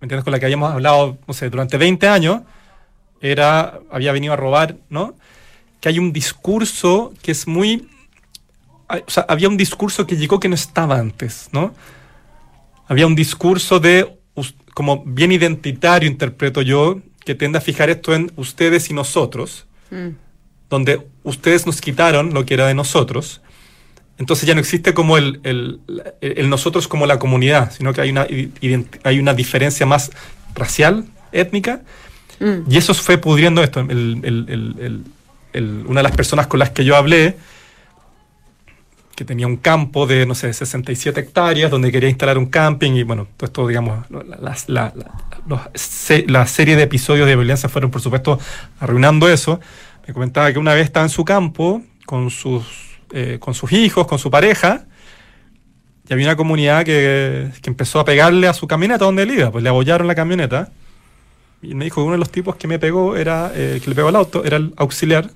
¿me 0.01 0.07
entiendes? 0.07 0.25
Con 0.25 0.33
la 0.33 0.41
que 0.41 0.47
habíamos 0.47 0.73
hablado, 0.73 1.17
no 1.29 1.33
sé, 1.33 1.49
durante 1.49 1.79
20 1.79 2.09
años, 2.09 2.43
era, 3.21 3.79
había 3.89 4.11
venido 4.11 4.33
a 4.33 4.37
robar, 4.37 4.77
¿no? 4.89 5.15
Que 5.81 5.89
hay 5.89 6.01
un 6.01 6.13
discurso 6.13 7.13
que 7.23 7.31
es 7.31 7.47
muy... 7.47 7.89
O 8.89 9.11
sea, 9.11 9.25
había 9.29 9.49
un 9.49 9.57
discurso 9.57 10.09
que 10.09 10.17
llegó 10.17 10.41
que 10.41 10.49
no 10.49 10.57
estaba 10.57 10.99
antes, 10.99 11.51
¿no? 11.53 11.73
Había 12.89 13.07
un 13.07 13.15
discurso 13.15 13.79
de, 13.79 14.19
como 14.75 15.05
bien 15.05 15.31
identitario, 15.31 16.11
interpreto 16.11 16.63
yo, 16.63 17.01
que 17.25 17.35
tiende 17.35 17.59
a 17.59 17.61
fijar 17.61 17.91
esto 17.91 18.15
en 18.15 18.33
ustedes 18.37 18.91
y 18.91 18.95
nosotros, 18.95 19.67
mm. 19.91 20.09
donde 20.69 21.07
ustedes 21.23 21.67
nos 21.67 21.81
quitaron 21.81 22.35
lo 22.35 22.45
que 22.45 22.55
era 22.55 22.67
de 22.67 22.75
nosotros. 22.75 23.41
Entonces 24.19 24.47
ya 24.47 24.55
no 24.55 24.61
existe 24.61 24.93
como 24.93 25.17
el, 25.17 25.41
el, 25.43 26.51
nosotros 26.51 26.89
como 26.89 27.07
la 27.07 27.19
comunidad, 27.19 27.73
sino 27.73 27.93
que 27.93 28.03
hay 28.03 28.11
una, 28.11 28.27
hay 29.05 29.19
una 29.19 29.35
diferencia 29.35 29.87
más 29.87 30.11
racial, 30.55 31.07
étnica, 31.33 31.83
mm. 32.39 32.71
y 32.71 32.77
eso 32.77 32.93
fue 32.95 33.19
pudriendo 33.19 33.63
esto. 33.63 33.81
una 33.81 33.91
de 35.53 36.03
las 36.03 36.17
personas 36.17 36.47
con 36.47 36.59
las 36.59 36.71
que 36.71 36.85
yo 36.85 36.97
hablé, 36.97 37.37
que 39.21 39.27
tenía 39.27 39.47
un 39.47 39.59
campo 39.59 40.07
de, 40.07 40.25
no 40.25 40.35
sé, 40.35 40.51
67 40.51 41.21
hectáreas, 41.21 41.71
donde 41.71 41.93
quería 41.93 42.09
instalar 42.09 42.39
un 42.39 42.47
camping 42.47 42.93
y 42.93 43.03
bueno, 43.03 43.27
todo 43.37 43.49
esto, 43.49 43.69
digamos, 43.69 44.07
la, 44.67 44.95
la, 46.27 46.47
serie 46.47 46.75
de 46.75 46.85
episodios 46.85 47.27
de 47.27 47.37
violencia 47.37 47.69
fueron, 47.69 47.91
por 47.91 48.01
supuesto, 48.01 48.39
arruinando 48.79 49.29
eso. 49.29 49.61
Me 50.09 50.15
comentaba 50.15 50.51
que 50.55 50.59
una 50.59 50.73
vez 50.73 50.85
estaba 50.85 51.05
en 51.05 51.11
su 51.11 51.23
campo 51.27 51.83
con 52.07 52.31
sus, 52.31 52.65
eh, 53.13 53.37
con 53.39 53.53
sus 53.53 53.71
hijos, 53.73 54.07
con 54.07 54.19
su 54.19 54.31
pareja, 54.31 54.87
y 56.09 56.15
había 56.15 56.29
una 56.29 56.37
comunidad 56.37 56.87
que, 56.87 57.51
empezó 57.67 58.01
a 58.01 58.07
pegarle 58.07 58.49
a 58.49 58.55
su 58.55 58.67
camioneta 58.67 59.05
donde 59.05 59.25
él 59.25 59.33
iba, 59.33 59.53
pues 59.53 59.63
le 59.63 59.69
abollaron 59.69 60.07
la 60.07 60.15
camioneta. 60.15 60.71
Y 61.61 61.75
me 61.75 61.85
dijo 61.85 61.97
que 61.97 62.05
uno 62.05 62.13
de 62.13 62.21
los 62.21 62.31
tipos 62.31 62.57
que 62.57 62.67
me 62.67 62.79
pegó 62.79 63.17
era, 63.17 63.53
eh, 63.55 63.83
que 63.85 63.91
le 63.91 63.95
pegó 63.95 64.09
al 64.09 64.17
auto, 64.17 64.47
era 64.47 64.57
el 64.57 64.73
auxiliar 64.79 65.31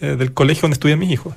eh, 0.00 0.16
del 0.16 0.34
colegio 0.34 0.62
donde 0.62 0.74
estudian 0.74 0.98
mis 0.98 1.12
hijos 1.12 1.34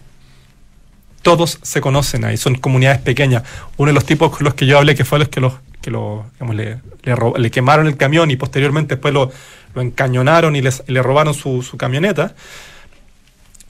todos 1.25 1.57
se 1.63 1.81
conocen 1.81 2.23
ahí, 2.23 2.37
son 2.37 2.53
comunidades 2.53 3.01
pequeñas. 3.01 3.41
Uno 3.77 3.87
de 3.87 3.93
los 3.95 4.05
tipos 4.05 4.29
con 4.29 4.45
los 4.45 4.53
que 4.53 4.67
yo 4.67 4.77
hablé, 4.77 4.93
que 4.93 5.05
fue 5.05 5.17
los 5.17 5.27
que, 5.27 5.41
los, 5.41 5.53
que 5.81 5.89
lo, 5.89 6.27
le, 6.53 7.49
quemaron 7.49 7.87
el 7.87 7.97
camión 7.97 8.29
y 8.29 8.35
posteriormente 8.35 8.93
después 8.93 9.11
lo, 9.11 9.31
lo 9.73 9.81
encañonaron 9.81 10.55
y, 10.55 10.61
les, 10.61 10.83
le 10.85 11.01
robaron 11.01 11.33
su, 11.33 11.63
su, 11.63 11.77
camioneta, 11.77 12.35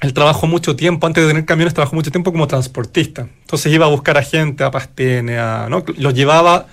él 0.02 0.14
trabajó 0.14 0.48
mucho 0.48 0.76
tiempo, 0.76 1.08
antes 1.08 1.24
de 1.24 1.30
tener 1.30 1.46
camiones, 1.46 1.74
trabajó 1.74 1.96
mucho 1.96 2.12
tiempo 2.12 2.34
como 2.34 2.46
transportista. 2.46 3.22
Entonces 3.22 3.72
iba 3.72 3.86
a 3.86 3.90
buscar 3.90 4.18
a 4.18 4.22
gente, 4.22 4.66
a 4.66 4.70
Pastene, 4.70 5.38
¿no? 5.70 5.86
los 5.96 6.14
llevaba 6.14 6.68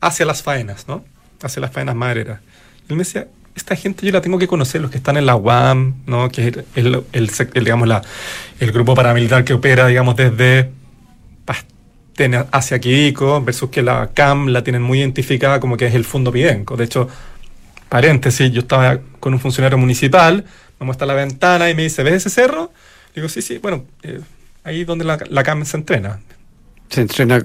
hacia 0.00 0.24
las 0.24 0.42
faenas, 0.42 0.88
¿no? 0.88 1.04
hacia 1.42 1.60
las 1.60 1.72
faenas 1.72 1.94
madereras. 1.94 2.40
Y 2.88 2.92
él 2.92 2.96
me 2.96 3.04
decía, 3.04 3.28
esta 3.56 3.74
gente 3.74 4.06
yo 4.06 4.12
la 4.12 4.20
tengo 4.20 4.38
que 4.38 4.46
conocer, 4.46 4.80
los 4.80 4.90
que 4.90 4.98
están 4.98 5.16
en 5.16 5.26
la 5.26 5.34
UAM, 5.34 5.94
¿no? 6.06 6.28
que 6.28 6.48
es 6.48 6.56
el, 6.76 7.02
el, 7.12 7.30
digamos, 7.54 7.88
la, 7.88 8.02
el 8.60 8.70
grupo 8.70 8.94
paramilitar 8.94 9.44
que 9.44 9.54
opera 9.54 9.86
digamos, 9.86 10.14
desde 10.14 10.70
hacia 12.50 12.78
Quidico, 12.78 13.42
versus 13.42 13.70
que 13.70 13.82
la 13.82 14.10
CAM 14.14 14.48
la 14.48 14.64
tienen 14.64 14.82
muy 14.82 15.00
identificada 15.00 15.60
como 15.60 15.76
que 15.76 15.86
es 15.86 15.94
el 15.94 16.04
Fondo 16.04 16.32
Pidenco. 16.32 16.76
De 16.76 16.84
hecho, 16.84 17.08
paréntesis, 17.88 18.50
yo 18.52 18.60
estaba 18.60 19.00
con 19.20 19.34
un 19.34 19.40
funcionario 19.40 19.76
municipal, 19.76 20.44
me 20.80 20.86
muestra 20.86 21.06
la 21.06 21.14
ventana 21.14 21.68
y 21.68 21.74
me 21.74 21.82
dice, 21.82 22.02
¿ves 22.02 22.14
ese 22.14 22.30
cerro? 22.30 22.72
digo, 23.14 23.28
sí, 23.28 23.42
sí, 23.42 23.58
bueno, 23.58 23.84
eh, 24.02 24.20
ahí 24.64 24.84
donde 24.84 25.04
la, 25.04 25.18
la 25.28 25.42
CAM 25.42 25.64
se 25.64 25.76
entrena. 25.76 26.20
Se 26.88 27.02
entrena 27.02 27.44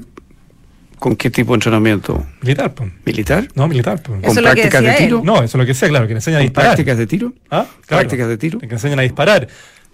¿Con 1.02 1.16
qué 1.16 1.32
tipo 1.32 1.54
de 1.54 1.56
entrenamiento? 1.56 2.24
Militar, 2.42 2.76
pues. 2.76 2.92
¿Militar? 3.04 3.48
No, 3.56 3.68
militar, 3.68 4.04
pues. 4.04 4.22
¿Con 4.22 4.36
prácticas 4.36 4.84
de 4.84 4.94
tiro? 4.94 5.22
No, 5.24 5.38
eso 5.38 5.46
es 5.46 5.56
lo 5.56 5.66
que 5.66 5.74
sé, 5.74 5.90
claro, 5.90 6.06
que 6.06 6.14
le 6.14 6.20
enseñan 6.20 6.42
a 6.42 6.44
disparar. 6.44 6.70
¿Prácticas 6.76 6.98
de 7.00 7.08
tiro? 7.08 7.34
¿Ah? 7.50 7.66
¿Prácticas 7.88 8.28
de 8.28 8.38
tiro? 8.38 8.60
Que 8.60 8.68
enseñan 8.68 9.00
a 9.00 9.02
disparar. 9.02 9.48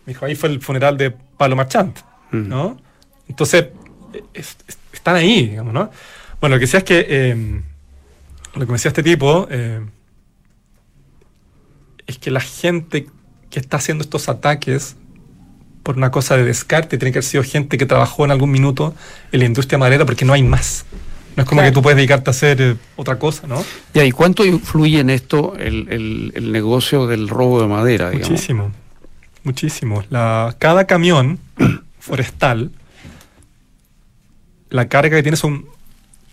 Me 0.06 0.12
dijo, 0.12 0.26
ahí 0.26 0.36
fue 0.36 0.50
el 0.50 0.60
funeral 0.62 0.98
de 0.98 1.12
Pablo 1.12 1.56
Marchant, 1.56 1.98
Mm. 2.32 2.48
¿no? 2.50 2.78
Entonces, 3.30 3.67
es- 4.34 4.58
es- 4.67 4.78
están 4.91 5.15
ahí, 5.15 5.48
digamos, 5.48 5.74
¿no? 5.74 5.89
Bueno, 6.41 6.58
lo 6.58 6.60
que 6.60 6.65
decía 6.65 6.80
es 6.80 6.84
que, 6.84 7.06
eh, 7.08 7.62
lo 8.56 8.60
que 8.60 8.65
me 8.65 8.74
decía 8.74 8.89
este 8.89 9.04
tipo, 9.04 9.48
eh, 9.50 9.80
es 12.06 12.17
que 12.17 12.32
la 12.32 12.41
gente 12.41 13.08
que 13.50 13.60
está 13.62 13.78
haciendo 13.78 14.04
estos 14.04 14.28
ataques 14.28 14.98
por 15.88 15.95
una 15.95 16.12
cosa 16.12 16.36
de 16.36 16.43
descarte 16.43 16.97
tiene 16.97 17.13
que 17.13 17.19
haber 17.19 17.23
sido 17.23 17.43
gente 17.43 17.78
que 17.78 17.86
trabajó 17.86 18.26
en 18.26 18.32
algún 18.32 18.52
minuto 18.52 18.93
en 19.32 19.39
la 19.39 19.45
industria 19.45 19.78
maderera 19.78 20.04
porque 20.06 20.26
no 20.26 20.34
hay 20.34 20.43
más. 20.43 20.86
No 21.38 21.43
es 21.43 21.47
como 21.47 21.62
Claro. 21.62 21.71
que 21.71 21.76
tú 21.76 21.82
puedes 21.82 21.95
dedicarte 21.95 22.30
a 22.30 22.32
hacer 22.32 22.62
eh, 22.62 22.76
otra 22.97 23.17
cosa, 23.17 23.47
¿no? 23.47 23.63
Ya, 23.93 24.04
¿y 24.04 24.12
cuánto 24.12 24.43
influye 24.43 25.00
en 25.00 25.10
esto 25.10 25.56
el, 25.58 25.88
el- 25.89 26.32
el 26.36 26.52
negocio 26.52 27.08
del 27.08 27.30
robo 27.30 27.62
de 27.62 27.67
madera? 27.67 28.10
digamos? 28.10 28.30
Muchísimo, 28.32 28.71
muchísimo. 29.43 30.04
La, 30.10 30.54
cada 30.60 30.86
camión 30.88 31.39
forestal, 32.00 32.71
la 34.69 34.89
carga 34.89 35.15
que 35.15 35.23
tiene 35.23 35.38
son 35.38 35.67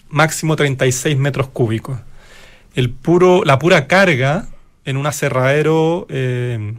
máximo 0.08 0.56
36 0.56 1.16
metros 1.16 1.46
cúbicos. 1.48 1.98
El 2.74 2.90
puro, 2.90 3.44
la 3.44 3.60
pura 3.60 3.86
carga 3.86 4.46
en 4.84 4.96
un 4.96 5.06
aserradero 5.06 6.06
eh, 6.10 6.74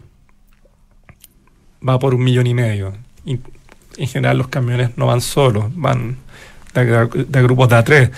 va 1.87 1.99
por 1.99 2.13
un 2.13 2.23
millón 2.23 2.47
y 2.47 2.53
medio. 2.53 2.93
Y 3.25 3.39
en 3.97 4.07
general 4.07 4.37
los 4.37 4.47
camiones 4.47 4.97
no 4.97 5.07
van 5.07 5.21
solos, 5.21 5.65
van 5.75 6.17
de, 6.73 7.41
grupos 7.41 7.69
de 7.69 7.75
A3. 7.75 8.11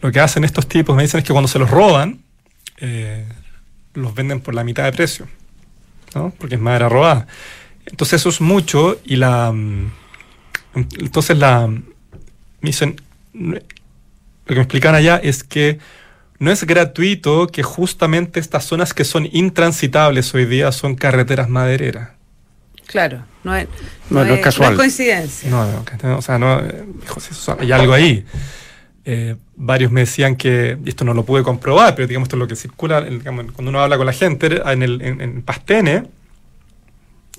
Lo 0.00 0.12
que 0.12 0.20
hacen 0.20 0.44
estos 0.44 0.66
tipos, 0.68 0.96
me 0.96 1.02
dicen, 1.02 1.18
es 1.18 1.26
que 1.26 1.32
cuando 1.32 1.48
se 1.48 1.58
los 1.58 1.70
roban, 1.70 2.20
eh, 2.78 3.26
los 3.94 4.14
venden 4.14 4.40
por 4.40 4.54
la 4.54 4.64
mitad 4.64 4.84
de 4.84 4.92
precio. 4.92 5.26
¿no? 6.14 6.32
Porque 6.38 6.56
es 6.56 6.60
madera 6.60 6.88
robada. 6.88 7.26
Entonces 7.86 8.20
eso 8.20 8.28
es 8.28 8.40
mucho 8.40 9.00
y 9.04 9.16
la... 9.16 9.52
mm, 9.52 9.90
Entonces 10.74 11.36
la... 11.36 11.66
Me 11.66 11.82
dicen... 12.60 12.96
Lo 13.32 13.58
que 14.46 14.54
me 14.56 14.62
explican 14.62 14.94
allá 14.94 15.16
es 15.16 15.44
que 15.44 15.78
no 16.38 16.50
es 16.50 16.64
gratuito 16.64 17.46
que 17.46 17.62
justamente 17.62 18.40
estas 18.40 18.64
zonas 18.64 18.92
que 18.92 19.04
son 19.04 19.28
intransitables 19.30 20.34
hoy 20.34 20.44
día 20.44 20.72
son 20.72 20.96
carreteras 20.96 21.48
madereras. 21.48 22.10
Claro, 22.92 23.24
no 23.42 23.56
es, 23.56 23.66
No, 24.10 24.22
no 24.22 24.34
es 24.34 24.40
casual. 24.40 24.76
coincidencia. 24.76 25.50
No, 25.50 25.64
no, 25.64 26.18
o 26.18 26.22
sea, 26.22 26.38
no, 26.38 26.60
hay 27.58 27.72
algo 27.72 27.94
ahí. 27.94 28.24
Eh, 29.04 29.34
varios 29.56 29.90
me 29.90 30.00
decían 30.00 30.36
que, 30.36 30.78
y 30.84 30.88
esto 30.90 31.04
no 31.04 31.14
lo 31.14 31.24
pude 31.24 31.42
comprobar, 31.42 31.94
pero 31.94 32.06
digamos 32.06 32.26
esto 32.26 32.36
es 32.36 32.40
lo 32.40 32.46
que 32.46 32.54
circula 32.54 33.00
digamos, 33.00 33.46
cuando 33.52 33.70
uno 33.70 33.80
habla 33.80 33.96
con 33.96 34.06
la 34.06 34.12
gente 34.12 34.60
en, 34.64 34.82
el, 34.82 35.02
en, 35.02 35.20
en 35.22 35.42
Pastene, 35.42 36.04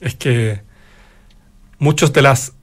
es 0.02 0.16
que 0.16 0.62
muchos 1.78 2.12
de 2.12 2.24
las 2.24 2.54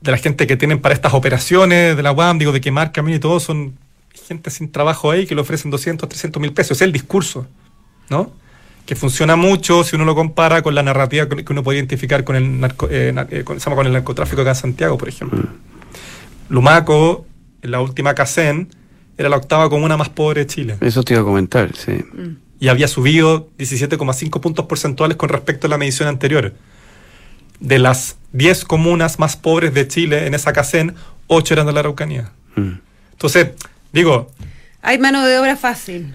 de 0.00 0.10
la 0.12 0.18
gente 0.18 0.46
que 0.46 0.56
tienen 0.56 0.80
para 0.80 0.94
estas 0.94 1.14
operaciones 1.14 1.96
de 1.96 2.02
la 2.02 2.12
UAM, 2.12 2.38
digo, 2.38 2.52
de 2.52 2.60
quemar 2.60 2.92
camino 2.92 3.16
y 3.16 3.20
todo, 3.20 3.40
son 3.40 3.76
gente 4.28 4.50
sin 4.50 4.70
trabajo 4.70 5.10
ahí 5.10 5.26
que 5.26 5.34
le 5.34 5.40
ofrecen 5.40 5.70
200, 5.70 6.08
300 6.08 6.40
mil 6.40 6.52
pesos. 6.52 6.76
Es 6.76 6.82
el 6.82 6.92
discurso, 6.92 7.46
¿no? 8.10 8.32
Que 8.88 8.96
funciona 8.96 9.36
mucho 9.36 9.84
si 9.84 9.96
uno 9.96 10.06
lo 10.06 10.14
compara 10.14 10.62
con 10.62 10.74
la 10.74 10.82
narrativa 10.82 11.28
que 11.28 11.44
uno 11.50 11.62
puede 11.62 11.76
identificar 11.76 12.24
con 12.24 12.36
el, 12.36 12.58
narco- 12.58 12.88
eh, 12.90 13.12
eh, 13.30 13.44
con, 13.44 13.58
el 13.86 13.92
narcotráfico 13.92 14.40
acá 14.40 14.52
en 14.52 14.56
Santiago, 14.56 14.96
por 14.96 15.10
ejemplo. 15.10 15.42
Lumaco, 16.48 17.26
en 17.60 17.70
la 17.70 17.82
última 17.82 18.14
CACEN, 18.14 18.70
era 19.18 19.28
la 19.28 19.36
octava 19.36 19.68
comuna 19.68 19.98
más 19.98 20.08
pobre 20.08 20.40
de 20.40 20.46
Chile 20.46 20.76
Eso 20.80 21.02
te 21.02 21.12
iba 21.12 21.20
a 21.20 21.24
comentar, 21.26 21.76
sí. 21.76 21.92
Mm. 21.92 22.36
y 22.60 22.68
había 22.68 22.88
subido 22.88 23.50
17,5 23.58 24.40
puntos 24.40 24.64
porcentuales 24.64 25.18
con 25.18 25.28
respecto 25.28 25.66
a 25.66 25.70
la 25.70 25.76
medición 25.76 26.08
anterior. 26.08 26.54
De 27.60 27.78
las 27.78 28.16
10 28.32 28.64
comunas 28.64 29.18
más 29.18 29.36
pobres 29.36 29.74
de 29.74 29.86
Chile 29.86 30.26
en 30.26 30.32
esa 30.32 30.54
CACEN, 30.54 30.94
8 31.26 31.52
eran 31.52 31.66
de 31.66 31.74
la 31.74 31.80
Araucanía. 31.80 32.32
Mm. 32.56 32.72
Entonces, 33.12 33.50
digo, 33.92 34.30
Hay 34.80 34.98
mano 34.98 35.26
de 35.26 35.38
obra 35.38 35.58
fácil. 35.58 36.14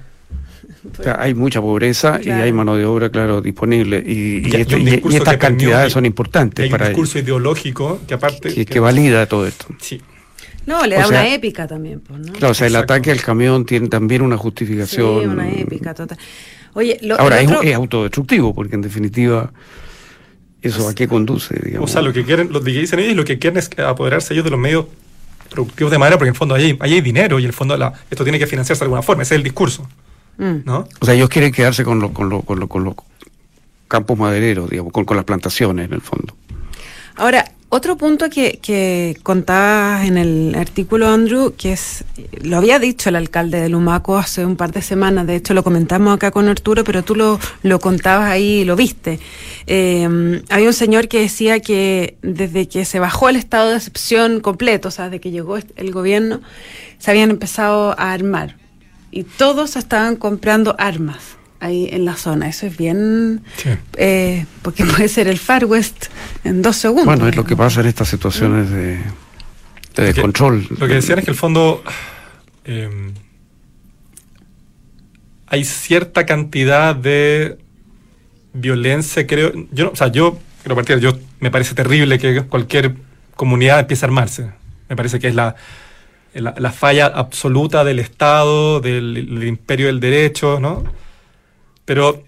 O 1.00 1.04
sea, 1.04 1.18
hay 1.20 1.34
mucha 1.34 1.62
pobreza 1.62 2.20
y 2.22 2.30
hay 2.30 2.52
mano 2.52 2.76
de 2.76 2.86
obra, 2.86 3.10
claro, 3.10 3.42
disponible. 3.42 4.04
Y, 4.06 4.54
hay 4.54 5.02
estas 5.16 5.38
cantidades 5.38 5.94
son 5.94 6.04
hay 6.04 6.08
importantes 6.08 6.66
un 6.66 6.72
para 6.72 6.88
discurso 6.90 7.20
ideológico 7.20 8.02
que 8.06 8.14
aparte... 8.16 8.54
que, 8.54 8.66
que 8.66 8.80
valida 8.80 9.26
todo 9.26 9.48
esto. 9.48 9.68
Sí, 9.80 10.02
No, 10.66 10.86
le 10.86 10.98
O 10.98 11.00
da 11.00 11.08
sea- 11.08 11.22
una 11.22 11.34
épica 11.34 11.68
también, 11.68 12.02
pues, 12.02 12.20
¿no? 12.20 12.34
Claro, 12.34 12.52
o 12.52 12.54
sea, 12.54 12.68
el 12.68 12.74
Exacto. 12.74 12.94
ataque 12.94 13.12
al 13.12 13.22
camión 13.22 13.66
tiene 13.66 13.88
también 13.88 14.22
una 14.22 14.36
sí, 14.36 14.42
justificación. 14.42 15.30
una 15.30 15.50
épica 15.52 15.94
total. 15.94 16.18
Oye, 16.74 16.98
lo, 17.02 17.20
Ahora, 17.20 17.40
es, 17.40 17.50
es 17.64 17.76
autodestructivo, 17.76 18.54
porque 18.54 18.76
en 18.76 18.82
definitiva, 18.82 19.52
¿eso 20.62 20.90
a 20.90 20.94
qué 20.96 21.08
conduce? 21.08 21.56
Digamos? 21.64 21.90
o 21.90 21.94
sea, 21.94 22.02
lo 22.02 22.12
que 22.12 22.24
quieren, 22.26 22.52
lo 22.52 22.62
que 22.62 22.72
dicen 22.72 23.00
ellos, 23.00 23.16
lo 23.16 23.24
que 23.26 23.40
quieren 23.40 23.58
es 23.60 23.70
apoderarse 23.80 24.34
ellos 24.34 24.44
de 24.44 24.52
los 24.52 24.60
medios 24.60 24.86
productivos 25.50 25.92
de 25.92 25.98
madera, 26.00 26.18
porque 26.18 26.30
en 26.30 26.34
el 26.34 26.38
fondo 26.38 26.56
ahí 26.56 26.64
hay, 26.66 26.78
ahí 26.80 26.94
hay 26.94 27.02
dinero 27.02 27.40
y 27.40 27.44
en 27.44 27.50
el 27.50 27.54
fondo 27.54 27.78
la, 27.78 27.94
esto 28.10 28.24
tiene 28.24 28.40
que 28.40 28.48
financiarse 28.48 28.80
de 28.82 28.86
alguna 28.86 29.02
forma, 29.04 29.22
ese 29.24 29.36
es 29.36 29.38
el 29.38 29.44
discurso, 29.44 29.88
Mm. 30.38 30.66
¿no? 30.66 30.88
O 31.00 31.06
sea, 31.06 31.14
ellos 31.14 31.30
quieren 31.30 31.52
quedarse 31.52 31.84
con, 31.84 32.00
lo- 32.00 32.14
con, 32.14 32.30
lo- 32.30 32.42
con, 32.42 32.60
lo- 32.60 32.68
con 32.68 32.84
los 32.84 32.96
campos 33.88 34.18
madereros, 34.18 34.70
digamos, 34.70 34.92
con, 34.92 35.06
con 35.06 35.16
las 35.18 35.26
plantaciones 35.26 35.86
en 35.88 35.94
el 35.94 36.02
fondo. 36.02 36.36
Ahora, 37.16 37.52
otro 37.70 37.98
punto 37.98 38.30
que, 38.30 38.60
que 38.62 39.18
contabas 39.24 40.06
en 40.08 40.18
el 40.18 40.56
artículo, 40.56 41.08
Andrew, 41.10 41.54
que 41.58 41.74
es, 41.74 42.04
lo 42.44 42.58
había 42.58 42.78
dicho 42.80 43.10
el 43.10 43.16
alcalde 43.16 43.60
de 43.62 43.70
Lumaco 43.70 44.18
hace 44.18 44.46
un 44.46 44.56
par 44.58 44.72
de 44.72 44.82
semanas, 44.84 45.26
de 45.26 45.36
hecho 45.36 45.54
lo 45.56 45.64
comentamos 45.64 46.14
acá 46.14 46.30
con 46.32 46.48
Arturo, 46.48 46.84
pero 46.84 47.04
tú 47.04 47.16
lo, 47.16 47.40
lo 47.64 47.80
contabas 47.80 48.30
ahí 48.30 48.62
y 48.62 48.66
lo 48.66 48.76
viste. 48.76 49.20
Eh, 49.68 50.42
había 50.50 50.68
un 50.68 50.74
señor 50.74 51.08
que 51.08 51.20
decía 51.22 51.60
que 51.62 52.18
desde 52.22 52.68
que 52.68 52.86
se 52.86 53.00
bajó 53.00 53.30
el 53.30 53.36
estado 53.38 53.70
de 53.72 53.78
excepción 53.78 54.40
completo, 54.40 54.88
o 54.90 54.92
sea, 54.92 55.06
desde 55.06 55.20
que 55.22 55.32
llegó 55.32 55.58
el 55.58 55.92
gobierno, 55.92 56.42
se 57.00 57.10
habían 57.12 57.32
empezado 57.32 57.92
a 58.00 58.14
armar 58.14 58.56
y 59.14 59.24
todos 59.24 59.76
estaban 59.76 60.16
comprando 60.16 60.76
armas 60.80 61.38
ahí 61.60 61.88
en 61.92 62.04
la 62.04 62.16
zona. 62.18 62.50
Eso 62.50 62.66
es 62.66 62.76
bien... 62.78 63.42
Sí. 63.58 63.70
Eh, 63.98 64.46
porque 64.62 64.84
puede 64.92 65.08
ser 65.08 65.28
el 65.28 65.38
Far 65.40 65.66
West 65.66 66.08
en 66.44 66.62
dos 66.62 66.76
segundos. 66.78 67.06
Bueno, 67.06 67.28
es 67.28 67.36
lo 67.36 67.46
que 67.46 67.56
pasa 67.56 67.82
en 67.82 67.88
estas 67.88 68.08
situaciones 68.10 68.70
de, 68.70 68.96
de 68.98 69.02
que- 69.96 70.04
descontrol. 70.04 70.68
Lo 70.78 70.88
que 70.88 70.96
decían 70.96 71.20
es 71.20 71.26
que 71.26 71.32
el 71.32 71.38
fondo 71.38 71.84
eh, 72.66 73.14
hay 75.48 75.64
cierta 75.66 76.26
cantidad 76.26 76.96
de 76.96 77.58
violencia, 78.54 79.26
creo. 79.28 79.52
Yo, 79.72 79.86
no- 79.86 79.92
o 79.92 79.96
sea, 79.96 80.08
yo 80.08 80.40
quiero 80.64 80.76
partir, 80.76 81.00
yo 81.00 81.18
me 81.40 81.52
parece 81.52 81.76
terrible 81.76 82.20
que 82.20 82.42
cualquier 82.44 82.96
comunidad 83.36 83.80
empiece 83.80 84.06
a 84.06 84.08
armarse. 84.08 84.52
Me 84.90 84.96
parece 84.96 85.20
que 85.20 85.28
es 85.28 85.36
la, 85.36 85.56
la, 86.36 86.54
la 86.58 86.72
falla 86.72 87.08
absoluta 87.08 87.84
del 87.84 88.00
Estado, 88.00 88.80
del, 88.80 89.14
del 89.14 89.44
imperio 89.48 89.88
del 89.88 90.00
derecho, 90.00 90.60
¿no? 90.60 90.84
Pero 91.86 92.24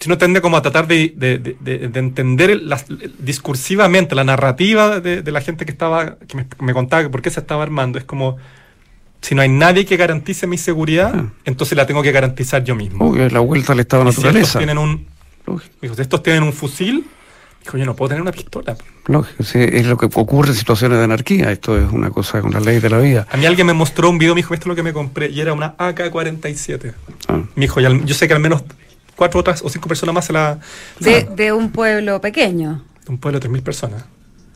si 0.00 0.08
uno 0.08 0.18
tende 0.18 0.40
como 0.40 0.56
a 0.56 0.62
tratar 0.62 0.86
de, 0.86 1.12
de- 1.16 1.38
de- 1.38 1.56
de- 1.60 1.88
de 1.88 1.98
entender 2.00 2.60
las- 2.62 2.86
discursivamente 3.18 4.14
la 4.14 4.24
narrativa 4.24 5.00
de, 5.00 5.22
la 5.32 5.40
gente 5.40 5.64
que 5.64 5.72
estaba 5.72 6.16
que 6.28 6.36
me, 6.36 6.46
me 6.60 6.72
contaba 6.74 7.08
por 7.08 7.22
qué 7.22 7.30
se 7.30 7.40
estaba 7.40 7.62
armando, 7.62 7.98
es 7.98 8.04
como 8.04 8.36
si 9.22 9.34
no 9.34 9.40
hay 9.40 9.48
nadie 9.48 9.86
que 9.86 9.96
garantice 9.96 10.46
mi 10.46 10.58
seguridad, 10.58 11.12
Ah. 11.14 11.32
entonces 11.46 11.76
la 11.76 11.86
tengo 11.86 12.02
que 12.02 12.12
garantizar 12.12 12.62
yo 12.62 12.74
mismo. 12.74 13.16
Es 13.16 13.32
la 13.32 13.40
vuelta 13.40 13.72
al 13.72 13.80
estado 13.80 14.04
de 14.04 14.10
Y 14.10 14.12
si 14.12 14.18
estos 14.18 14.24
naturaleza. 14.34 14.58
tienen 14.58 14.78
un 14.78 15.06
estos 15.98 16.22
tienen 16.22 16.42
un 16.42 16.52
fusil, 16.52 17.06
dijo, 17.64 17.78
yo 17.78 17.84
no 17.86 17.96
puedo 17.96 18.10
tener 18.10 18.22
una 18.22 18.30
pistola. 18.32 18.76
lógico, 19.06 19.42
sí, 19.42 19.58
es 19.60 19.86
lo 19.86 19.96
que 19.96 20.06
ocurre 20.06 20.50
en 20.50 20.54
situaciones 20.54 20.98
de 20.98 21.04
anarquía. 21.04 21.50
Esto 21.50 21.76
es 21.78 21.90
una 21.90 22.10
cosa 22.10 22.40
con 22.40 22.52
la 22.52 22.60
ley 22.60 22.78
de 22.80 22.90
la 22.90 22.98
vida. 22.98 23.26
A 23.30 23.36
mí 23.36 23.46
alguien 23.46 23.66
me 23.66 23.72
mostró 23.72 24.10
un 24.10 24.18
video, 24.18 24.34
me 24.34 24.40
dijo, 24.40 24.54
esto 24.54 24.64
es 24.64 24.68
lo 24.68 24.74
que 24.76 24.82
me 24.82 24.92
compré, 24.92 25.30
y 25.30 25.40
era 25.40 25.52
una 25.52 25.74
AK-47. 25.76 26.92
Ah. 27.28 27.42
Me 27.54 27.62
dijo, 27.62 27.80
y 27.80 27.84
al- 27.86 28.04
yo 28.04 28.14
sé 28.14 28.28
que 28.28 28.34
al 28.34 28.40
menos 28.40 28.62
cuatro 29.16 29.40
otras 29.40 29.62
o 29.62 29.68
cinco 29.68 29.88
personas 29.88 30.14
más 30.14 30.26
se 30.26 30.32
la... 30.32 30.58
de, 31.00 31.24
de 31.24 31.34
de 31.36 31.52
un 31.52 31.70
pueblo 31.70 32.20
pequeño. 32.20 32.82
un 33.08 33.18
pueblo 33.18 33.40
de 33.40 33.48
3.000 33.48 33.62
personas. 33.62 34.04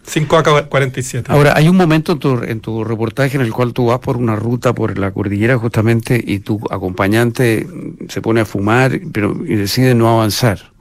5 0.04 0.38
AK-47. 0.38 1.24
Ahora, 1.28 1.52
hay 1.54 1.68
un 1.68 1.76
momento 1.76 2.12
en 2.12 2.18
tu, 2.18 2.42
en 2.42 2.60
tu 2.60 2.82
reportaje 2.82 3.36
en 3.36 3.42
el 3.42 3.52
cual 3.52 3.74
tú 3.74 3.86
vas 3.86 3.98
por 3.98 4.16
una 4.16 4.36
ruta 4.36 4.72
por 4.72 4.96
la 4.96 5.10
cordillera 5.12 5.58
justamente 5.58 6.18
y 6.24 6.38
tu 6.38 6.58
acompañante 6.70 7.66
se 8.08 8.22
pone 8.22 8.40
a 8.40 8.46
fumar 8.46 8.98
pero 9.12 9.36
y 9.46 9.54
decide 9.56 9.94
no 9.94 10.08
avanzar. 10.08 10.72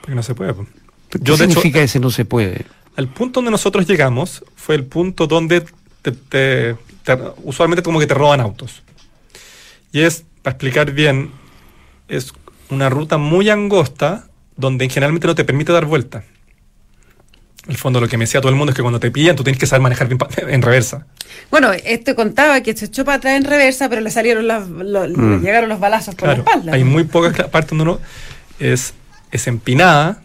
Porque 0.00 0.14
no 0.14 0.22
se 0.22 0.34
puede. 0.34 0.54
¿Qué 1.10 1.18
Yo, 1.20 1.36
de 1.36 1.44
hecho, 1.44 1.54
significa 1.54 1.82
ese 1.82 1.98
no 2.00 2.10
se 2.10 2.24
puede? 2.24 2.66
al 2.96 3.08
punto 3.08 3.38
donde 3.40 3.50
nosotros 3.50 3.86
llegamos 3.86 4.44
fue 4.56 4.74
el 4.74 4.84
punto 4.84 5.26
donde 5.26 5.62
te- 6.02 6.12
te- 6.12 6.74
te- 7.04 7.18
usualmente 7.44 7.82
como 7.82 7.98
que 7.98 8.06
te 8.06 8.14
roban 8.14 8.40
autos. 8.40 8.82
Y 9.92 10.00
es, 10.02 10.24
para 10.42 10.52
explicar 10.54 10.92
bien, 10.92 11.30
es 12.08 12.32
una 12.68 12.88
ruta 12.90 13.16
muy 13.16 13.48
angosta 13.50 14.26
donde 14.56 14.88
generalmente 14.88 15.26
no 15.26 15.34
te 15.34 15.44
permite 15.44 15.72
dar 15.72 15.86
vuelta. 15.86 16.24
En 17.64 17.72
el 17.72 17.76
fondo 17.76 18.00
lo 18.00 18.08
que 18.08 18.16
me 18.18 18.24
decía 18.24 18.40
todo 18.40 18.50
el 18.50 18.56
mundo 18.56 18.70
es 18.72 18.76
que 18.76 18.82
cuando 18.82 19.00
te 19.00 19.10
pillan 19.10 19.36
tú 19.36 19.44
tienes 19.44 19.58
que 19.60 19.66
saber 19.66 19.82
manejar 19.82 20.08
en 20.48 20.62
reversa. 20.62 21.06
Bueno, 21.50 21.72
este 21.72 22.14
contaba 22.14 22.60
que 22.62 22.76
se 22.76 22.86
echó 22.86 23.04
para 23.04 23.16
atrás 23.18 23.34
en 23.36 23.44
reversa, 23.44 23.88
pero 23.88 24.00
le 24.02 24.10
salieron 24.10 24.46
las, 24.46 24.68
lo- 24.68 25.06
le 25.06 25.16
Mm. 25.16 25.42
llegaron 25.42 25.68
los 25.70 25.80
balazos 25.80 26.14
por 26.14 26.28
Claro, 26.28 26.42
la 26.44 26.50
espalda. 26.50 26.72
hay 26.74 26.84
muy 26.84 27.04
pocas 27.04 27.32
partes 27.48 27.70
donde 27.70 27.82
uno 27.84 28.00
es, 28.58 28.94
es 29.30 29.46
empinada, 29.46 30.22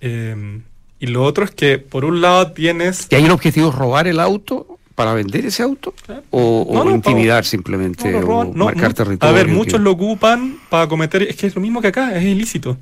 eh, 0.00 0.60
Y 0.98 1.06
lo 1.06 1.22
otro 1.24 1.44
es 1.44 1.50
que, 1.50 1.78
por 1.78 2.04
un 2.04 2.20
lado, 2.20 2.52
tienes. 2.52 3.06
¿Y 3.10 3.14
ahí 3.14 3.24
el 3.24 3.30
objetivo 3.30 3.70
robar 3.70 4.06
el 4.06 4.20
auto 4.20 4.78
para 4.94 5.14
vender 5.14 5.46
ese 5.46 5.62
auto? 5.62 5.94
¿O, 6.30 6.62
o 6.68 6.74
No, 6.74 6.84
no, 6.84 6.90
intimidar 6.94 7.44
simplemente? 7.46 8.10
No, 8.12 8.18
o 8.18 8.20
roban- 8.20 8.52
no, 8.54 8.64
marcar 8.66 8.92
territorio? 8.92 9.32
A 9.32 9.36
ver, 9.36 9.46
que- 9.46 9.52
muchos 9.52 9.80
lo 9.80 9.92
ocupan 9.92 10.58
para 10.68 10.88
cometer. 10.88 11.22
Es 11.22 11.36
que 11.36 11.46
es 11.46 11.54
lo 11.54 11.60
mismo 11.62 11.80
que 11.80 11.88
acá, 11.88 12.14
es 12.16 12.22
ilícito. 12.24 12.76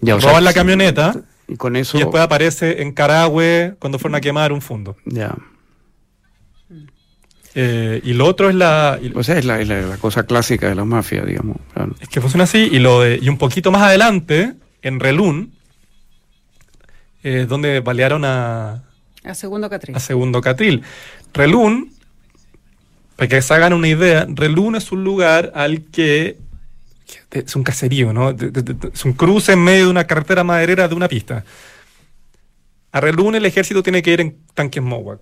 Ya, 0.00 0.16
o 0.16 0.20
sea, 0.20 0.30
Roban 0.30 0.44
la 0.44 0.52
camioneta 0.52 1.14
Y 1.46 1.56
con 1.56 1.76
eso. 1.76 1.96
y 1.98 2.00
después 2.00 2.20
aparece 2.22 2.82
en 2.82 2.92
Carahue 2.92 3.74
cuando 3.78 3.98
fueron 3.98 4.16
a 4.16 4.20
quemar 4.20 4.52
un 4.52 4.60
fondo. 4.62 4.96
Ya. 5.04 5.36
Eh, 7.54 8.00
y 8.04 8.12
lo 8.12 8.26
otro 8.26 8.48
es 8.48 8.54
la. 8.54 8.98
y- 9.02 9.12
O 9.14 9.22
sea, 9.24 9.36
es 9.38 9.44
la, 9.44 9.60
es 9.60 9.66
la- 9.68 9.80
la 9.82 9.96
cosa 9.96 10.24
clásica 10.24 10.68
de 10.68 10.74
la 10.76 10.84
mafia, 10.84 11.22
digamos. 11.24 11.56
claro. 11.74 11.94
Es 12.00 12.08
que 12.08 12.20
funciona 12.20 12.44
así. 12.44 12.68
Y, 12.70 12.78
lo 12.78 13.00
de- 13.00 13.18
y 13.20 13.28
un 13.28 13.38
poquito 13.38 13.72
más 13.72 13.82
adelante, 13.82 14.54
en 14.82 15.00
Relún, 15.00 15.52
eh, 17.22 17.46
donde 17.48 17.80
balearon 17.80 18.24
a, 18.24 18.82
A 19.24 19.34
segundo 19.34 19.68
Catrín. 19.70 19.96
a 19.96 20.00
Segundo 20.00 20.40
Catril. 20.40 20.82
Relún, 21.34 21.92
para 23.16 23.28
que 23.28 23.42
se 23.42 23.54
hagan 23.54 23.72
una 23.72 23.88
idea, 23.88 24.26
Relún 24.28 24.76
es 24.76 24.90
un 24.92 25.04
lugar 25.04 25.52
al 25.54 25.82
que 25.84 26.38
es 27.32 27.56
un 27.56 27.62
caserío, 27.64 28.12
¿no? 28.12 28.30
Es 28.30 29.04
un 29.04 29.12
cruce 29.12 29.52
en 29.52 29.62
medio 29.64 29.84
de 29.86 29.90
una 29.90 30.06
carretera 30.06 30.44
maderera 30.44 30.88
de 30.88 30.94
una 30.94 31.08
pista. 31.08 31.44
A 32.92 33.00
Relún 33.00 33.34
el 33.34 33.44
ejército 33.46 33.82
tiene 33.82 34.02
que 34.02 34.12
ir 34.12 34.20
en 34.20 34.36
tanques 34.54 34.82
Mowak. 34.82 35.20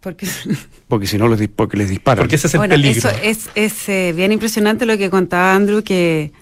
Porque, 0.00 0.26
Porque 0.88 1.06
si 1.06 1.16
no, 1.18 1.28
les, 1.28 1.40
dis- 1.40 1.50
porque 1.54 1.76
les 1.76 1.88
disparan. 1.88 2.22
Porque 2.22 2.36
ese 2.36 2.46
es 2.48 2.54
el 2.54 2.58
bueno, 2.58 2.72
peligro. 2.74 3.08
eso 3.08 3.18
es, 3.22 3.48
es 3.54 3.88
eh, 3.88 4.12
bien 4.14 4.32
impresionante 4.32 4.84
lo 4.86 4.98
que 4.98 5.08
contaba 5.10 5.54
Andrew, 5.54 5.82
que, 5.82 6.32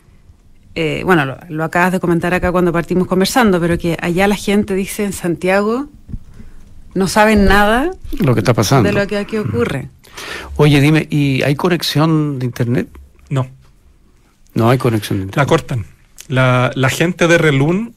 eh, 0.74 1.02
bueno, 1.04 1.24
lo, 1.24 1.36
lo 1.48 1.64
acabas 1.64 1.92
de 1.92 2.00
comentar 2.00 2.32
acá 2.34 2.50
cuando 2.52 2.72
partimos 2.72 3.06
conversando, 3.06 3.60
pero 3.60 3.76
que 3.78 3.96
allá 4.00 4.26
la 4.28 4.36
gente 4.36 4.74
dice 4.74 5.04
en 5.04 5.12
Santiago 5.12 5.88
no 6.94 7.08
saben 7.08 7.44
nada 7.46 7.90
Lo 8.18 8.34
que 8.34 8.40
está 8.40 8.52
pasando. 8.54 8.86
de 8.88 8.92
lo 8.94 9.06
que 9.06 9.16
aquí 9.18 9.36
ocurre. 9.38 9.88
Oye, 10.56 10.80
dime, 10.80 11.06
¿y 11.10 11.42
hay 11.42 11.54
conexión 11.54 12.38
de 12.38 12.46
internet? 12.46 12.88
No, 13.30 13.46
No 14.54 14.68
hay 14.70 14.76
conexión 14.78 15.18
de 15.18 15.22
la 15.22 15.26
internet. 15.26 15.48
cortan. 15.48 15.86
La, 16.28 16.70
la 16.74 16.88
gente 16.90 17.28
de 17.28 17.38
Relún, 17.38 17.94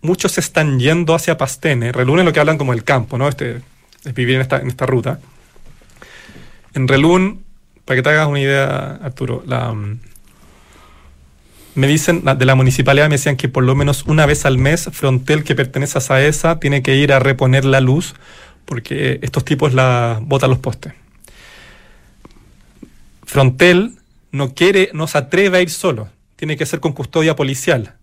muchos 0.00 0.32
se 0.32 0.40
están 0.40 0.80
yendo 0.80 1.14
hacia 1.14 1.36
Pastene. 1.38 1.92
Relún 1.92 2.18
es 2.18 2.24
lo 2.24 2.32
que 2.32 2.40
hablan 2.40 2.58
como 2.58 2.72
el 2.72 2.82
campo, 2.84 3.16
¿no? 3.16 3.28
Este, 3.28 3.60
es 4.04 4.14
vivir 4.14 4.34
en 4.36 4.40
esta, 4.42 4.58
en 4.58 4.66
esta 4.68 4.86
ruta. 4.86 5.20
En 6.74 6.88
Relún, 6.88 7.44
para 7.84 7.96
que 7.96 8.02
te 8.02 8.08
hagas 8.10 8.26
una 8.26 8.40
idea, 8.40 8.98
Arturo, 9.02 9.42
la, 9.46 9.72
me 11.74 11.86
dicen, 11.86 12.22
la- 12.24 12.34
de 12.34 12.44
la 12.44 12.54
municipalidad 12.54 13.08
me 13.08 13.14
decían 13.16 13.36
que 13.36 13.48
por 13.48 13.64
lo 13.64 13.74
menos 13.74 14.04
una 14.06 14.26
vez 14.26 14.44
al 14.46 14.58
mes 14.58 14.88
Frontel, 14.92 15.44
que 15.44 15.54
pertenece 15.54 15.98
a 15.98 16.00
Saesa, 16.00 16.58
tiene 16.60 16.82
que 16.82 16.96
ir 16.96 17.12
a 17.12 17.18
reponer 17.18 17.64
la 17.64 17.80
luz 17.80 18.14
porque 18.64 19.18
estos 19.22 19.44
tipos 19.44 19.72
la 19.74 20.18
botan 20.22 20.50
los 20.50 20.58
postes. 20.58 20.92
Frontel 23.24 23.92
no 24.30 24.54
quiere, 24.54 24.90
no 24.92 25.06
se 25.06 25.18
atreve 25.18 25.58
a 25.58 25.62
ir 25.62 25.70
solo, 25.70 26.08
tiene 26.36 26.56
que 26.56 26.66
ser 26.66 26.80
con 26.80 26.92
custodia 26.92 27.36
policial 27.36 27.96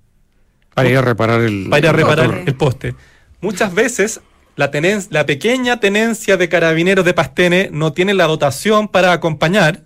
Para 0.74 0.90
ir 0.90 0.98
a 0.98 1.02
reparar 1.02 1.42
el. 1.42 1.68
para 1.70 1.80
ir 1.80 1.88
a 1.88 1.92
reparar 1.94 2.44
el 2.46 2.56
poste. 2.56 2.96
Muchas 3.42 3.74
veces 3.74 4.22
la, 4.56 4.72
tenen- 4.72 5.08
la 5.12 5.26
pequeña 5.26 5.80
tenencia 5.80 6.38
de 6.38 6.50
carabineros 6.50 7.06
de 7.06 7.14
Pastene 7.14 7.70
no 7.72 7.94
tiene 7.94 8.14
la 8.14 8.26
dotación 8.28 8.88
para 8.88 9.12
acompañar 9.14 9.84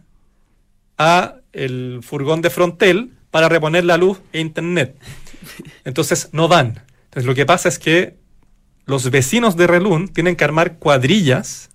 a 0.98 1.36
el 1.52 2.00
furgón 2.04 2.42
de 2.42 2.50
Frontel 2.50 3.12
para 3.34 3.50
reponer 3.50 3.84
la 3.84 3.98
luz 3.98 4.20
e 4.32 4.40
internet. 4.40 4.96
Entonces 5.86 6.30
no 6.34 6.48
dan. 6.48 6.84
Entonces 7.06 7.26
lo 7.26 7.34
que 7.34 7.48
pasa 7.48 7.68
es 7.68 7.80
que 7.80 8.16
los 8.86 9.10
vecinos 9.10 9.58
de 9.58 9.66
Relún 9.66 10.08
tienen 10.08 10.36
que 10.36 10.44
armar 10.44 10.76
cuadrillas 10.78 11.72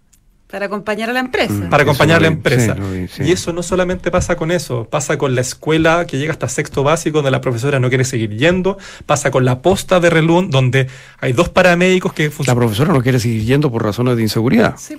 Para 0.47 0.67
acompañar 0.67 1.11
a 1.11 1.13
la 1.13 1.19
empresa. 1.19 1.53
Mm. 1.53 1.69
para 1.69 1.83
acompañar 1.83 2.19
a 2.19 2.21
la 2.21 2.29
empresa. 2.29 2.75
sí, 2.75 2.81
lo 2.81 2.93
vi, 2.93 3.09
sí. 3.09 3.25
Y 3.25 3.33
eso 3.33 3.53
no 3.53 3.65
solamente 3.65 4.13
pasa 4.13 4.37
con 4.37 4.53
eso, 4.53 4.89
pasa 4.89 5.19
con 5.19 5.35
la 5.35 5.41
escuela 5.41 6.07
que 6.07 6.17
llega 6.19 6.31
hasta 6.31 6.49
sexto 6.49 6.85
básico, 6.85 7.19
donde 7.19 7.33
la 7.33 7.41
profesora 7.41 7.81
no 7.81 7.89
quiere 7.89 8.05
seguir 8.05 8.37
yendo, 8.37 8.79
pasa 9.05 9.33
con 9.33 9.45
la 9.45 9.61
posta 9.61 9.99
de 9.99 10.11
Relún, 10.11 10.51
donde 10.51 10.87
hay 11.19 11.33
dos 11.33 11.49
paramédicos 11.49 12.13
que, 12.13 12.27
La 12.27 12.31
funcionan 12.31 12.57
profesora 12.57 12.93
no 12.93 13.03
quiere 13.03 13.19
seguir 13.19 13.43
yendo 13.43 13.69
por 13.69 13.83
razones 13.83 14.15
de 14.15 14.23
inseguridad. 14.23 14.77
Sí. 14.79 14.97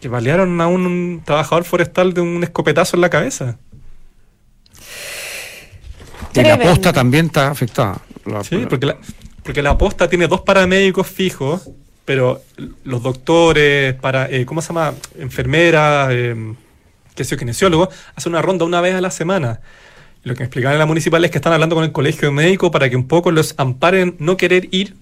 que 0.00 0.08
balearon 0.08 0.60
a 0.60 0.66
un, 0.66 0.84
un 0.84 1.22
trabajador 1.24 1.62
forestal 1.62 2.12
de 2.12 2.22
un 2.22 2.42
escopetazo 2.42 2.96
en 2.96 3.02
la 3.02 3.08
cabeza. 3.08 3.56
Y 6.34 6.42
la 6.42 6.58
posta 6.58 6.92
también 6.92 7.26
está 7.26 7.50
afectada. 7.50 8.00
La- 8.24 8.42
Sí, 8.44 8.64
porque 8.68 8.86
la, 8.86 8.96
porque 9.42 9.62
la 9.62 9.76
posta 9.76 10.08
tiene 10.08 10.28
dos 10.28 10.40
paramédicos 10.42 11.06
fijos, 11.06 11.68
pero 12.04 12.42
los 12.84 13.02
doctores, 13.02 13.94
para, 13.94 14.28
eh, 14.30 14.44
¿cómo 14.46 14.60
se 14.62 14.68
llama? 14.68 14.94
Enfermeras, 15.18 16.08
eh, 16.12 16.54
qué 17.14 17.24
sé 17.24 17.32
yo, 17.32 17.38
kinesiólogos, 17.38 17.88
hacen 18.14 18.32
una 18.32 18.42
ronda 18.42 18.64
una 18.64 18.80
vez 18.80 18.94
a 18.94 19.00
la 19.00 19.10
semana. 19.10 19.60
Lo 20.24 20.34
que 20.34 20.40
me 20.40 20.44
explicaban 20.46 20.74
en 20.74 20.78
la 20.78 20.86
municipal 20.86 21.24
es 21.24 21.30
que 21.32 21.38
están 21.38 21.52
hablando 21.52 21.74
con 21.74 21.84
el 21.84 21.90
colegio 21.92 22.30
médico 22.32 22.70
para 22.70 22.88
que 22.88 22.96
un 22.96 23.08
poco 23.08 23.30
los 23.32 23.54
amparen 23.58 24.14
no 24.20 24.36
querer 24.36 24.68
ir 24.70 24.94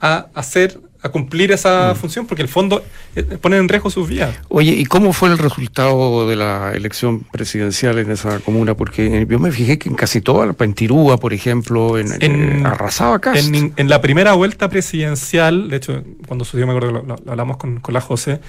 a 0.00 0.28
hacer, 0.34 0.78
a 1.04 1.10
cumplir 1.10 1.52
esa 1.52 1.94
función, 1.94 2.26
porque 2.26 2.40
el 2.40 2.48
fondo 2.48 2.82
eh, 3.14 3.22
ponen 3.22 3.60
en 3.60 3.68
riesgo 3.68 3.90
sus 3.90 4.08
vidas. 4.08 4.34
Oye, 4.48 4.72
¿y 4.72 4.86
cómo 4.86 5.12
fue 5.12 5.28
el 5.28 5.36
resultado 5.36 6.26
de 6.26 6.34
la 6.34 6.72
elección 6.72 7.20
presidencial 7.30 7.98
en 7.98 8.10
esa 8.10 8.38
comuna? 8.40 8.74
Porque 8.74 9.26
yo 9.28 9.38
me 9.38 9.52
fijé 9.52 9.78
que 9.78 9.90
en 9.90 9.96
casi 9.96 10.22
toda, 10.22 10.54
en 10.58 10.72
Tirúa, 10.74 11.18
por 11.18 11.34
ejemplo, 11.34 11.98
en, 11.98 12.06
En- 12.22 12.60
eh, 12.60 12.62
arrasaba 12.64 13.18
Cast. 13.20 13.54
En, 13.54 13.74
en 13.76 13.88
la 13.90 14.00
primera 14.00 14.32
vuelta 14.32 14.70
presidencial, 14.70 15.68
de 15.68 15.76
hecho, 15.76 16.02
cuando 16.26 16.46
sucedió, 16.46 16.66
me 16.66 16.72
acuerdo 16.72 17.02
que 17.02 17.06
lo 17.06 17.30
hablamos 17.30 17.58
con, 17.58 17.80
con 17.80 17.92
la 17.92 18.00
José, 18.00 18.40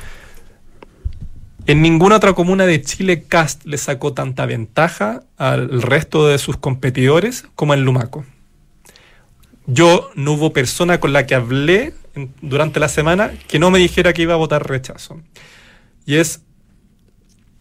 en 1.68 1.82
ninguna 1.82 2.16
otra 2.16 2.32
comuna 2.34 2.66
de 2.66 2.82
Chile 2.84 3.24
Cast 3.28 3.66
le 3.66 3.78
sacó 3.78 4.14
tanta 4.14 4.46
ventaja 4.46 5.24
al 5.38 5.82
resto 5.82 6.28
de 6.28 6.38
sus 6.38 6.56
competidores 6.56 7.46
como 7.56 7.74
en 7.74 7.84
Lumaco. 7.84 8.24
Yo 9.68 10.10
no 10.16 10.34
hubo 10.34 10.54
persona 10.54 11.00
con 11.00 11.12
la 11.12 11.26
que 11.26 11.36
hablé 11.36 11.94
durante 12.42 12.80
la 12.80 12.90
semana 12.90 13.32
que 13.48 13.60
no 13.60 13.72
me 13.72 13.80
dijera 13.80 14.14
que 14.14 14.22
iba 14.22 14.34
a 14.34 14.38
votar 14.38 14.68
rechazo. 14.68 15.22
Y 16.06 16.16
es, 16.16 16.42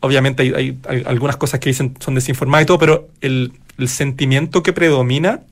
obviamente 0.01 0.43
hay, 0.55 0.79
algunas 1.07 1.37
cosas 1.37 1.61
que 1.61 1.71
dicen 1.71 1.95
son 2.01 2.15
desinformadas 2.15 2.65
y 2.65 2.67
todo, 2.67 2.79
pero 2.79 3.09
el 3.21 3.53
sentimiento 3.87 4.63
que 4.63 4.73
predomina 4.73 5.43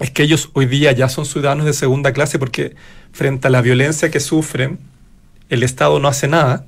es 0.00 0.10
que 0.10 0.22
ellos 0.22 0.50
hoy 0.54 0.66
día 0.66 0.92
ya 0.92 1.08
son 1.08 1.26
ciudadanos 1.26 1.66
de 1.66 1.72
segunda 1.72 2.12
clase 2.12 2.38
porque 2.38 2.74
frente 3.12 3.48
a 3.48 3.50
la 3.50 3.60
violencia 3.60 4.10
que 4.10 4.20
sufren, 4.20 4.78
el 5.48 5.62
Estado 5.62 5.98
no 6.00 6.08
hace 6.08 6.28
nada 6.28 6.66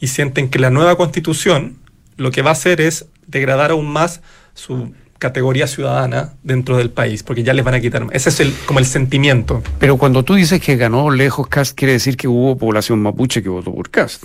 y 0.00 0.08
sienten 0.08 0.48
que 0.48 0.58
la 0.58 0.70
nueva 0.70 0.96
constitución 0.96 1.78
lo 2.16 2.30
que 2.30 2.42
va 2.42 2.50
a 2.50 2.54
hacer 2.54 2.80
es 2.80 3.06
degradar 3.26 3.70
aún 3.70 3.86
más 3.86 4.20
su 4.54 4.92
categoría 5.28 5.66
ciudadana 5.66 6.34
dentro 6.42 6.76
del 6.76 6.90
país, 6.90 7.22
porque 7.22 7.42
ya 7.42 7.52
les 7.54 7.64
van 7.64 7.74
a 7.74 7.80
quitar. 7.80 8.06
Ese 8.12 8.28
es 8.28 8.40
el, 8.40 8.52
como 8.66 8.78
el 8.78 8.84
sentimiento. 8.86 9.62
Pero 9.78 9.96
cuando 9.96 10.22
tú 10.22 10.34
dices 10.34 10.60
que 10.60 10.76
ganó 10.76 11.10
lejos 11.10 11.48
Cast, 11.48 11.74
quiere 11.76 11.92
decir 11.94 12.16
que 12.16 12.28
hubo 12.28 12.56
población 12.58 13.00
mapuche 13.02 13.42
que 13.42 13.48
votó 13.48 13.72
por 13.74 13.88
Cast. 13.90 14.24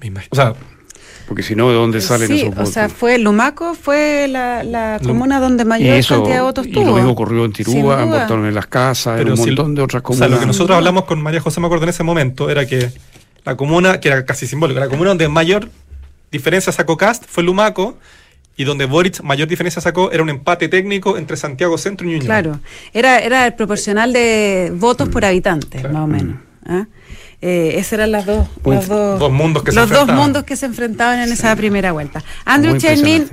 Me 0.00 0.08
imagino. 0.08 0.28
O 0.32 0.36
sea, 0.36 0.52
Porque 1.26 1.42
si 1.42 1.54
no, 1.56 1.68
¿de 1.70 1.74
dónde 1.76 2.00
salen 2.02 2.28
sí, 2.28 2.34
esos 2.40 2.48
o 2.48 2.50
votos? 2.56 2.68
sea, 2.68 2.88
fue 2.90 3.16
Lumaco 3.18 3.74
fue 3.74 4.26
la, 4.28 4.62
la 4.62 5.00
comuna 5.02 5.40
donde 5.40 5.62
y 5.62 5.66
mayor 5.66 5.96
eso, 5.96 6.16
cantidad 6.16 6.36
de 6.36 6.42
votos 6.42 6.66
y 6.66 6.72
tuvo. 6.72 6.84
lo 6.90 6.94
mismo 6.96 7.12
ocurrió 7.12 7.44
en 7.46 7.52
Tirúa, 7.54 8.02
en 8.02 8.10
votaron 8.10 8.44
en 8.46 8.54
las 8.54 8.66
casas, 8.66 9.14
en 9.18 9.24
pero 9.24 9.30
un 9.30 9.38
si- 9.38 9.46
montón 9.46 9.74
de 9.74 9.80
otras 9.82 10.02
o 10.04 10.12
sea, 10.12 10.18
comunas. 10.18 10.30
lo 10.30 10.38
que 10.40 10.46
nosotros 10.46 10.76
hablamos 10.76 11.04
con 11.04 11.22
María 11.22 11.40
José, 11.40 11.60
me 11.60 11.66
acuerdo 11.66 11.84
en 11.84 11.90
ese 11.90 12.02
momento, 12.02 12.50
era 12.50 12.66
que 12.66 12.90
la 13.44 13.56
comuna, 13.56 13.98
que 14.00 14.08
era 14.08 14.26
casi 14.26 14.46
simbólica, 14.46 14.80
la 14.80 14.88
comuna 14.88 15.08
donde 15.10 15.26
mayor 15.28 15.70
diferencia 16.30 16.72
sacó 16.72 16.96
Cast 16.98 17.24
fue 17.26 17.42
Lumaco, 17.42 17.96
y 18.56 18.64
donde 18.64 18.86
Boric 18.86 19.20
mayor 19.22 19.48
diferencia 19.48 19.82
sacó 19.82 20.12
era 20.12 20.22
un 20.22 20.30
empate 20.30 20.68
técnico 20.68 21.16
entre 21.18 21.36
Santiago 21.36 21.76
Centro 21.78 22.06
y 22.06 22.10
Ñuñoa. 22.12 22.24
Claro, 22.26 22.60
era, 22.92 23.18
era 23.18 23.46
el 23.46 23.54
proporcional 23.54 24.12
de 24.12 24.72
votos 24.74 25.08
por 25.08 25.24
habitante, 25.24 25.78
Claro. 25.80 25.92
más 25.94 26.04
o 26.04 26.06
menos. 26.06 26.36
¿ah? 26.66 26.86
Eh, 27.42 27.74
esas 27.78 27.94
eran 27.94 28.12
las 28.12 28.24
dos, 28.24 28.46
los 28.64 28.86
dos, 28.88 29.18
dos 29.20 29.30
mundos 29.32 29.62
que 29.64 29.72
se 29.72 29.78
dos 29.80 29.90
enfrentaban. 29.90 30.16
mundos 30.22 30.44
que 30.44 30.56
se 30.56 30.66
enfrentaban 30.66 31.18
en 31.20 31.32
esa 31.32 31.54
primera 31.56 31.92
vuelta. 31.92 32.22
Andrew 32.44 32.76
Chernin. 32.78 33.28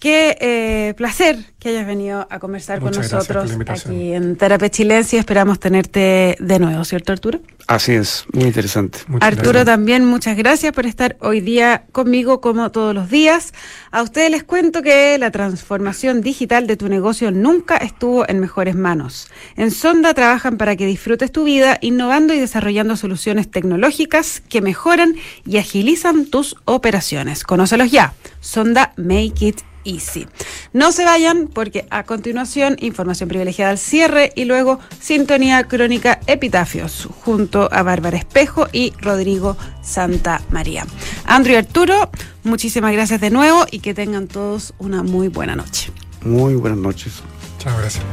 Qué 0.00 0.36
eh, 0.40 0.94
placer 0.96 1.38
que 1.60 1.68
hayas 1.68 1.86
venido 1.86 2.26
a 2.30 2.38
conversar 2.38 2.80
Muchas 2.80 3.10
con 3.10 3.18
nosotros 3.18 3.52
aquí 3.68 4.14
en 4.14 4.34
Terapia 4.36 4.70
Chilense 4.70 5.16
y 5.16 5.18
esperamos 5.18 5.60
tenerte 5.60 6.36
de 6.40 6.58
nuevo, 6.58 6.82
¿cierto 6.86 7.12
Arturo? 7.12 7.40
Así 7.66 7.92
es, 7.92 8.24
muy 8.32 8.44
interesante. 8.44 9.00
Muchas 9.06 9.28
Arturo 9.28 9.50
gracias. 9.50 9.66
también, 9.66 10.06
muchas 10.06 10.38
gracias 10.38 10.72
por 10.72 10.86
estar 10.86 11.18
hoy 11.20 11.42
día 11.42 11.84
conmigo 11.92 12.40
como 12.40 12.70
todos 12.72 12.94
los 12.94 13.10
días. 13.10 13.52
A 13.90 14.02
ustedes 14.02 14.30
les 14.30 14.42
cuento 14.42 14.80
que 14.80 15.18
la 15.18 15.30
transformación 15.30 16.22
digital 16.22 16.66
de 16.66 16.78
tu 16.78 16.88
negocio 16.88 17.30
nunca 17.30 17.76
estuvo 17.76 18.26
en 18.26 18.40
mejores 18.40 18.74
manos. 18.74 19.30
En 19.56 19.70
Sonda 19.70 20.14
trabajan 20.14 20.56
para 20.56 20.76
que 20.76 20.86
disfrutes 20.86 21.30
tu 21.30 21.44
vida 21.44 21.76
innovando 21.82 22.32
y 22.32 22.40
desarrollando 22.40 22.96
soluciones 22.96 23.50
tecnológicas 23.50 24.42
que 24.48 24.62
mejoran 24.62 25.14
y 25.44 25.58
agilizan 25.58 26.24
tus 26.24 26.56
operaciones. 26.64 27.44
Conócelos 27.44 27.90
ya. 27.90 28.14
Sonda 28.40 28.94
Make 28.96 29.46
It 29.46 29.69
Easy. 29.84 30.26
No 30.72 30.92
se 30.92 31.04
vayan 31.04 31.48
porque 31.48 31.86
a 31.90 32.04
continuación 32.04 32.76
información 32.80 33.28
privilegiada 33.28 33.70
al 33.70 33.78
cierre 33.78 34.32
y 34.36 34.44
luego 34.44 34.78
sintonía 35.00 35.64
crónica 35.64 36.20
epitafios 36.26 37.08
junto 37.24 37.68
a 37.72 37.82
Bárbara 37.82 38.18
Espejo 38.18 38.68
y 38.72 38.92
Rodrigo 39.00 39.56
Santa 39.82 40.42
María. 40.50 40.86
Andrew 41.24 41.54
y 41.54 41.58
Arturo, 41.58 42.10
muchísimas 42.44 42.92
gracias 42.92 43.20
de 43.20 43.30
nuevo 43.30 43.66
y 43.70 43.80
que 43.80 43.94
tengan 43.94 44.28
todos 44.28 44.74
una 44.78 45.02
muy 45.02 45.28
buena 45.28 45.56
noche. 45.56 45.90
Muy 46.22 46.54
buenas 46.54 46.78
noches. 46.78 47.22
Chao, 47.58 47.76
gracias. 47.78 48.04